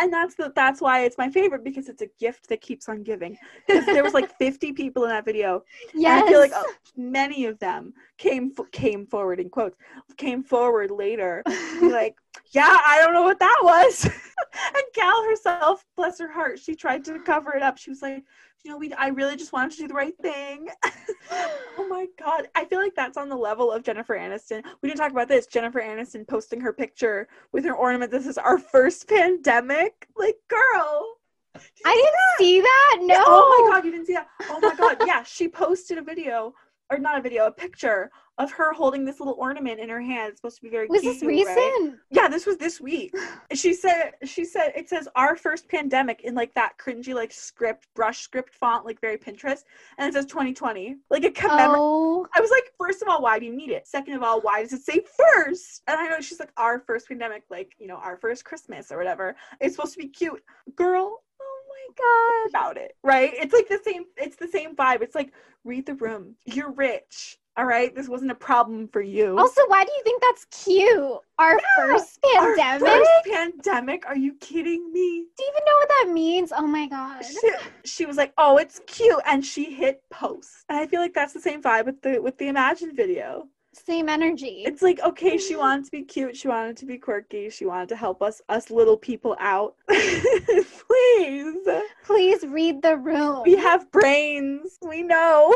and 0.01 0.13
that's 0.13 0.35
the 0.35 0.53
that's 0.55 0.81
why 0.81 1.05
it's 1.05 1.19
my 1.19 1.29
favorite 1.29 1.65
because 1.65 1.89
it's 1.89 2.03
a 2.03 2.09
gift 2.19 2.49
that 2.49 2.61
keeps 2.61 2.89
on 2.89 3.03
giving. 3.03 3.37
Because 3.67 3.87
there 3.87 4.05
was 4.05 4.15
like 4.15 4.37
50 4.39 4.73
people 4.73 5.05
in 5.05 5.11
that 5.11 5.25
video. 5.25 5.65
Yeah, 5.95 6.23
I 6.23 6.29
feel 6.29 6.39
like 6.39 6.53
oh, 6.55 6.73
many 6.97 7.47
of 7.47 7.59
them 7.59 7.93
came 8.17 8.53
came 8.73 9.07
forward 9.07 9.41
in 9.41 9.49
quotes 9.49 9.77
came 10.17 10.43
forward 10.43 10.91
later, 10.91 11.43
like, 11.81 12.17
yeah, 12.51 12.79
I 12.87 13.01
don't 13.03 13.15
know 13.15 13.23
what 13.23 13.41
that 13.41 13.59
was. 13.63 14.05
and 14.75 14.85
Gal 14.95 15.25
herself, 15.25 15.85
bless 15.97 16.19
her 16.19 16.31
heart, 16.31 16.59
she 16.59 16.75
tried 16.75 17.05
to 17.05 17.19
cover 17.21 17.55
it 17.55 17.63
up. 17.63 17.79
She 17.79 17.91
was 17.91 18.03
like, 18.03 18.25
you 18.65 18.71
know, 18.71 18.79
we 18.79 18.93
I 18.95 19.09
really 19.09 19.37
just 19.37 19.53
wanted 19.53 19.73
to 19.73 19.77
do 19.79 19.89
the 19.89 19.95
right 19.95 20.17
thing. 20.21 20.69
oh 21.31 21.87
my 21.89 22.07
god. 22.19 22.49
I 22.55 22.65
feel 22.65 22.81
like 22.81 22.95
that's 22.95 23.17
on 23.17 23.29
the 23.29 23.37
level 23.37 23.71
of 23.71 23.83
Jennifer 23.83 24.17
Aniston. 24.17 24.65
We 24.83 24.89
didn't 24.89 24.99
talk 25.01 25.13
about 25.13 25.29
this. 25.29 25.47
Jennifer 25.47 25.81
Aniston 25.81 26.27
posting 26.27 26.61
her 26.61 26.73
picture 26.73 27.29
with 27.53 27.65
her 27.65 27.75
ornament. 27.75 28.11
This 28.11 28.27
is 28.27 28.37
our 28.37 28.59
first 28.59 29.09
pandemic. 29.09 30.09
Like, 30.17 30.37
girl. 30.49 31.15
I 31.55 31.95
didn't 31.95 32.13
that? 32.13 32.39
see 32.39 32.61
that. 32.61 32.99
No. 33.03 33.25
Oh 33.27 33.69
my 33.69 33.77
god, 33.77 33.85
you 33.85 33.91
didn't 33.93 34.07
see 34.07 34.15
that. 34.15 34.29
Oh 34.49 34.61
my 34.61 34.75
god. 34.75 34.97
yeah, 35.07 35.23
she 35.23 35.49
posted 35.49 35.99
a 35.99 36.03
video 36.03 36.55
or 36.91 36.99
not 36.99 37.19
a 37.19 37.23
video, 37.23 37.47
a 37.47 37.53
picture 37.53 38.11
of 38.39 38.53
her 38.53 38.73
holding 38.73 39.05
this 39.05 39.19
little 39.19 39.37
ornament 39.39 39.81
in 39.81 39.89
her 39.89 40.01
hand. 40.01 40.31
It's 40.31 40.39
supposed 40.39 40.57
to 40.57 40.63
be 40.63 40.71
very 40.71 40.87
Was 40.87 41.03
cute, 41.03 41.15
this 41.15 41.23
recent? 41.23 41.57
Right? 41.57 41.93
Yeah, 42.11 42.29
this 42.29 42.47
was 42.47 42.57
this 42.57 42.81
week. 42.81 43.15
She 43.55 43.73
said 43.73 44.13
she 44.25 44.45
said 44.45 44.73
it 44.77 44.91
says 44.91 45.09
our 45.17 45.35
first 45.35 45.69
pandemic 45.69 46.21
in 46.23 46.35
like 46.35 46.53
that 46.55 46.75
cringy 46.79 47.15
like 47.15 47.33
script, 47.33 47.89
brush 47.95 48.21
script 48.21 48.55
font, 48.55 48.85
like 48.85 49.01
very 49.01 49.17
Pinterest. 49.17 49.65
And 49.97 50.07
it 50.07 50.13
says 50.13 50.27
2020. 50.27 50.97
Like 51.09 51.25
a 51.25 51.31
commemoration. 51.31 51.75
Oh. 51.79 52.27
I 52.35 52.41
was 52.41 52.51
like, 52.51 52.65
first 52.79 53.01
of 53.01 53.09
all, 53.09 53.23
why 53.23 53.39
do 53.39 53.47
you 53.47 53.57
need 53.57 53.71
it? 53.71 53.87
Second 53.87 54.15
of 54.15 54.23
all, 54.23 54.41
why 54.43 54.63
does 54.63 54.75
it 54.75 54.83
say 54.83 55.01
first? 55.35 55.83
And 55.87 55.99
I 55.99 56.09
know 56.09 56.21
she's 56.21 56.39
like 56.39 56.53
our 56.59 56.79
first 56.79 57.09
pandemic, 57.09 57.45
like, 57.49 57.75
you 57.79 57.87
know, 57.87 57.97
our 57.97 58.19
first 58.19 58.45
Christmas 58.45 58.93
or 58.93 58.99
whatever. 58.99 59.35
It's 59.61 59.75
supposed 59.75 59.95
to 59.95 59.99
be 59.99 60.09
cute. 60.09 60.43
Girl, 60.77 61.23
Oh 61.41 61.63
my 61.69 61.95
god 61.97 62.49
about 62.51 62.77
it 62.77 62.97
right 63.03 63.31
it's 63.35 63.53
like 63.53 63.69
the 63.69 63.81
same 63.85 64.05
it's 64.17 64.37
the 64.37 64.49
same 64.49 64.75
vibe 64.75 65.03
it's 65.03 65.15
like 65.15 65.33
read 65.65 65.87
the 65.87 65.95
room 65.95 66.35
you're 66.45 66.73
rich 66.73 67.39
all 67.59 67.65
right 67.65 67.95
this 67.95 68.09
wasn't 68.09 68.31
a 68.31 68.37
problem 68.37 68.89
for 68.89 69.03
you. 69.03 69.37
Also 69.37 69.61
why 69.67 69.85
do 69.85 69.91
you 69.93 70.03
think 70.05 70.23
that's 70.23 70.47
cute? 70.65 71.19
Our 71.39 71.53
yeah, 71.53 71.59
first 71.77 72.19
pandemic 72.23 72.83
our 72.83 72.99
first 72.99 73.11
pandemic? 73.27 74.07
Are 74.07 74.17
you 74.17 74.35
kidding 74.35 74.93
me? 74.93 75.25
Do 75.37 75.45
you 75.45 75.53
even 75.53 75.65
know 75.67 75.73
what 75.81 75.89
that 75.89 76.13
means? 76.13 76.53
Oh 76.57 76.67
my 76.67 76.87
god. 76.87 77.25
She, 77.25 77.51
she 77.85 78.07
was 78.07 78.17
like 78.17 78.33
oh 78.39 78.57
it's 78.59 78.81
cute 78.87 79.21
and 79.27 79.45
she 79.45 79.73
hit 79.75 80.03
post. 80.11 80.65
And 80.69 80.79
i 80.79 80.87
feel 80.87 81.01
like 81.01 81.15
that's 81.15 81.33
the 81.33 81.41
same 81.41 81.61
vibe 81.61 81.87
with 81.87 82.01
the 82.01 82.21
with 82.21 82.39
the 82.39 82.49
imagine 82.49 82.95
video 82.95 83.49
same 83.79 84.09
energy. 84.09 84.63
It's 84.67 84.83
like 84.83 85.01
okay, 85.01 85.39
she 85.39 85.57
wanted 85.65 85.85
to 85.87 85.91
be 85.91 86.03
cute, 86.03 86.37
she 86.37 86.49
wanted 86.49 86.77
to 86.79 86.87
be 86.87 86.99
quirky, 86.99 87.51
she 87.51 87.67
wanted 87.67 87.89
to 87.91 87.97
help 87.97 88.23
us 88.23 88.41
us 88.49 88.71
little 88.71 88.97
people 88.97 89.37
out. 89.41 89.75
Please. 89.89 91.69
Please 92.05 92.45
read 92.47 92.83
the 92.83 92.97
room. 92.97 93.43
We 93.45 93.57
have 93.57 93.91
brains. 93.91 94.79
We 94.83 95.03
know. 95.03 95.55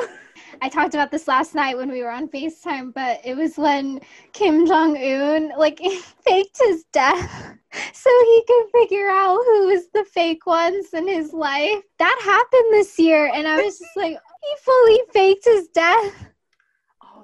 I 0.61 0.69
talked 0.69 0.95
about 0.95 1.11
this 1.11 1.29
last 1.29 1.55
night 1.55 1.77
when 1.77 1.91
we 1.91 2.03
were 2.03 2.11
on 2.11 2.29
FaceTime, 2.29 2.93
but 2.95 3.21
it 3.25 3.37
was 3.37 3.57
when 3.57 4.01
Kim 4.33 4.67
Jong 4.67 4.97
Un 4.97 5.53
like 5.57 5.81
faked 6.25 6.59
his 6.63 6.85
death 6.93 7.57
so 7.93 8.11
he 8.25 8.45
could 8.47 8.67
figure 8.73 9.09
out 9.09 9.39
who 9.45 9.67
was 9.67 9.89
the 9.95 10.05
fake 10.05 10.47
ones 10.47 10.93
in 10.93 11.07
his 11.09 11.33
life. 11.33 11.83
That 11.99 12.21
happened 12.23 12.73
this 12.73 12.99
year, 12.99 13.31
and 13.33 13.47
I 13.47 13.63
was 13.63 13.79
just 13.79 13.97
like, 13.97 14.13
he 14.43 14.57
fully 14.63 15.01
faked 15.13 15.45
his 15.45 15.69
death 15.69 16.32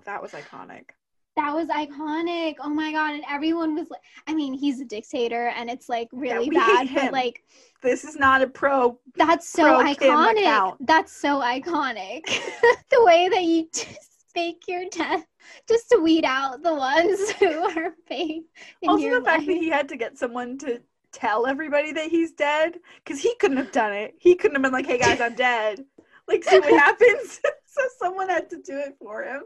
that 0.04 0.22
was 0.22 0.32
iconic. 0.32 0.90
That 1.36 1.54
was 1.54 1.68
iconic. 1.68 2.56
Oh 2.60 2.68
my 2.68 2.90
god! 2.92 3.14
And 3.14 3.24
everyone 3.30 3.74
was 3.74 3.88
like, 3.90 4.00
I 4.26 4.34
mean, 4.34 4.54
he's 4.54 4.80
a 4.80 4.84
dictator, 4.84 5.52
and 5.56 5.70
it's 5.70 5.88
like 5.88 6.08
really 6.12 6.48
yeah, 6.52 6.84
bad, 6.84 6.88
but 6.94 7.12
like, 7.12 7.44
this 7.82 8.04
is 8.04 8.16
not 8.16 8.42
a 8.42 8.48
pro. 8.48 8.98
That's 9.16 9.48
so 9.48 9.62
pro 9.62 9.84
iconic. 9.84 10.76
That's 10.80 11.12
so 11.12 11.40
iconic. 11.40 12.24
the 12.90 13.04
way 13.04 13.28
that 13.28 13.44
you 13.44 13.68
just 13.72 14.32
fake 14.34 14.64
your 14.66 14.84
death 14.90 15.24
just 15.68 15.88
to 15.90 15.98
weed 15.98 16.24
out 16.24 16.62
the 16.62 16.74
ones 16.74 17.30
who 17.38 17.46
are 17.46 17.94
fake. 18.06 18.44
also, 18.86 19.08
the 19.08 19.16
life. 19.16 19.24
fact 19.24 19.46
that 19.46 19.56
he 19.56 19.68
had 19.68 19.88
to 19.88 19.96
get 19.96 20.18
someone 20.18 20.58
to 20.58 20.80
tell 21.12 21.46
everybody 21.46 21.92
that 21.92 22.10
he's 22.10 22.32
dead 22.32 22.78
because 23.04 23.20
he 23.20 23.34
couldn't 23.36 23.56
have 23.56 23.72
done 23.72 23.92
it. 23.92 24.14
He 24.18 24.34
couldn't 24.34 24.56
have 24.56 24.62
been 24.62 24.72
like, 24.72 24.86
"Hey 24.86 24.98
guys, 24.98 25.20
I'm 25.20 25.34
dead." 25.34 25.84
Like, 26.26 26.44
see 26.44 26.58
what 26.58 26.70
happens. 26.80 27.40
So 27.78 27.88
someone 27.98 28.28
had 28.28 28.50
to 28.50 28.56
do 28.56 28.78
it 28.78 28.96
for 29.00 29.22
him. 29.22 29.42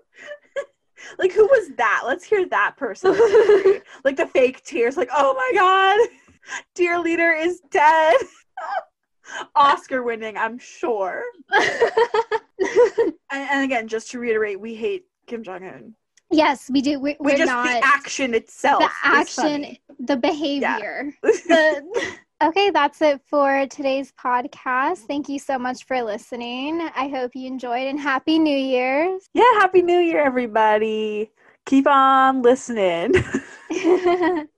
like 1.19 1.33
who 1.33 1.45
was 1.45 1.71
that? 1.77 2.03
Let's 2.07 2.25
hear 2.25 2.47
that 2.49 2.77
person. 2.77 3.13
like 4.05 4.17
the 4.17 4.29
fake 4.33 4.65
tears, 4.65 4.97
like, 4.97 5.11
oh 5.13 5.35
my 5.35 5.51
god, 5.55 6.09
dear 6.75 6.99
leader 6.99 7.33
is 7.33 7.61
dead. 7.71 8.17
Oscar 9.55 10.03
winning, 10.03 10.37
I'm 10.37 10.59
sure. 10.59 11.23
and, 11.51 13.15
and, 13.31 13.65
again, 13.65 13.89
just 13.89 14.11
to 14.11 14.19
reiterate, 14.19 14.61
we 14.61 14.75
hate 14.75 15.07
Kim 15.27 15.43
Jong 15.43 15.65
Un. 15.65 15.95
Yes, 16.31 16.69
we 16.71 16.83
do. 16.83 16.99
We, 16.99 17.17
we 17.21 17.37
just 17.37 17.47
not, 17.47 17.67
the 17.67 17.81
action 17.85 18.35
itself. 18.35 18.81
The 18.81 18.91
action, 19.05 19.77
the 20.01 20.17
behavior. 20.17 21.13
Yeah. 21.23 21.31
the, 21.31 22.17
Okay, 22.43 22.71
that's 22.71 23.01
it 23.01 23.21
for 23.29 23.69
today's 23.69 24.13
podcast. 24.21 24.99
Thank 25.07 25.29
you 25.29 25.39
so 25.39 25.61
much 25.61 25.85
for 25.85 26.03
listening. 26.03 26.81
I 26.97 27.07
hope 27.07 27.37
you 27.37 27.47
enjoyed 27.47 27.87
and 27.87 28.01
happy 28.01 28.41
New 28.41 28.59
Year's. 28.59 29.29
Yeah, 29.33 29.45
happy 29.61 29.81
New 29.81 30.01
Year, 30.01 30.25
everybody. 30.25 31.31
Keep 31.67 31.87
on 31.87 32.43
listening. 32.43 33.15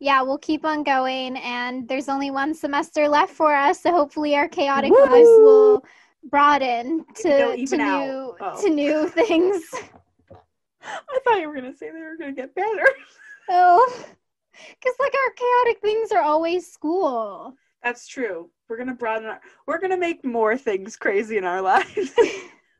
yeah, 0.00 0.22
we'll 0.22 0.38
keep 0.38 0.64
on 0.64 0.82
going. 0.82 1.36
And 1.36 1.86
there's 1.86 2.08
only 2.08 2.32
one 2.32 2.54
semester 2.54 3.08
left 3.08 3.32
for 3.32 3.54
us. 3.54 3.80
So 3.80 3.92
hopefully 3.92 4.34
our 4.34 4.48
chaotic 4.48 4.90
Woo! 4.90 5.04
lives 5.04 5.14
will 5.14 5.84
broaden 6.24 7.04
to, 7.22 7.66
to 7.66 7.76
new. 7.76 8.34
Oh. 8.40 8.60
to 8.60 8.68
new 8.68 9.08
things. 9.10 9.62
I 10.82 11.18
thought 11.22 11.40
you 11.40 11.48
were 11.48 11.54
gonna 11.54 11.76
say 11.76 11.92
they 11.92 12.00
were 12.00 12.16
gonna 12.18 12.32
get 12.32 12.52
better. 12.52 12.88
Oh, 13.48 14.04
because 14.80 14.94
like 15.00 15.12
our 15.14 15.32
chaotic 15.34 15.80
things 15.80 16.12
are 16.12 16.22
always 16.22 16.70
school. 16.70 17.54
That's 17.82 18.06
true. 18.08 18.50
We're 18.68 18.76
gonna 18.76 18.94
broaden 18.94 19.28
our. 19.28 19.40
We're 19.66 19.80
gonna 19.80 19.96
make 19.98 20.24
more 20.24 20.56
things 20.56 20.96
crazy 20.96 21.36
in 21.36 21.44
our 21.44 21.62
lives. 21.62 22.12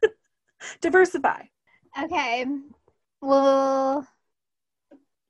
Diversify. 0.80 1.42
Okay, 2.02 2.46
we'll 3.20 4.06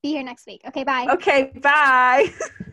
be 0.02 0.10
here 0.10 0.22
next 0.22 0.46
week. 0.46 0.62
Okay, 0.66 0.84
bye. 0.84 1.06
Okay. 1.10 1.52
Bye. 1.60 2.32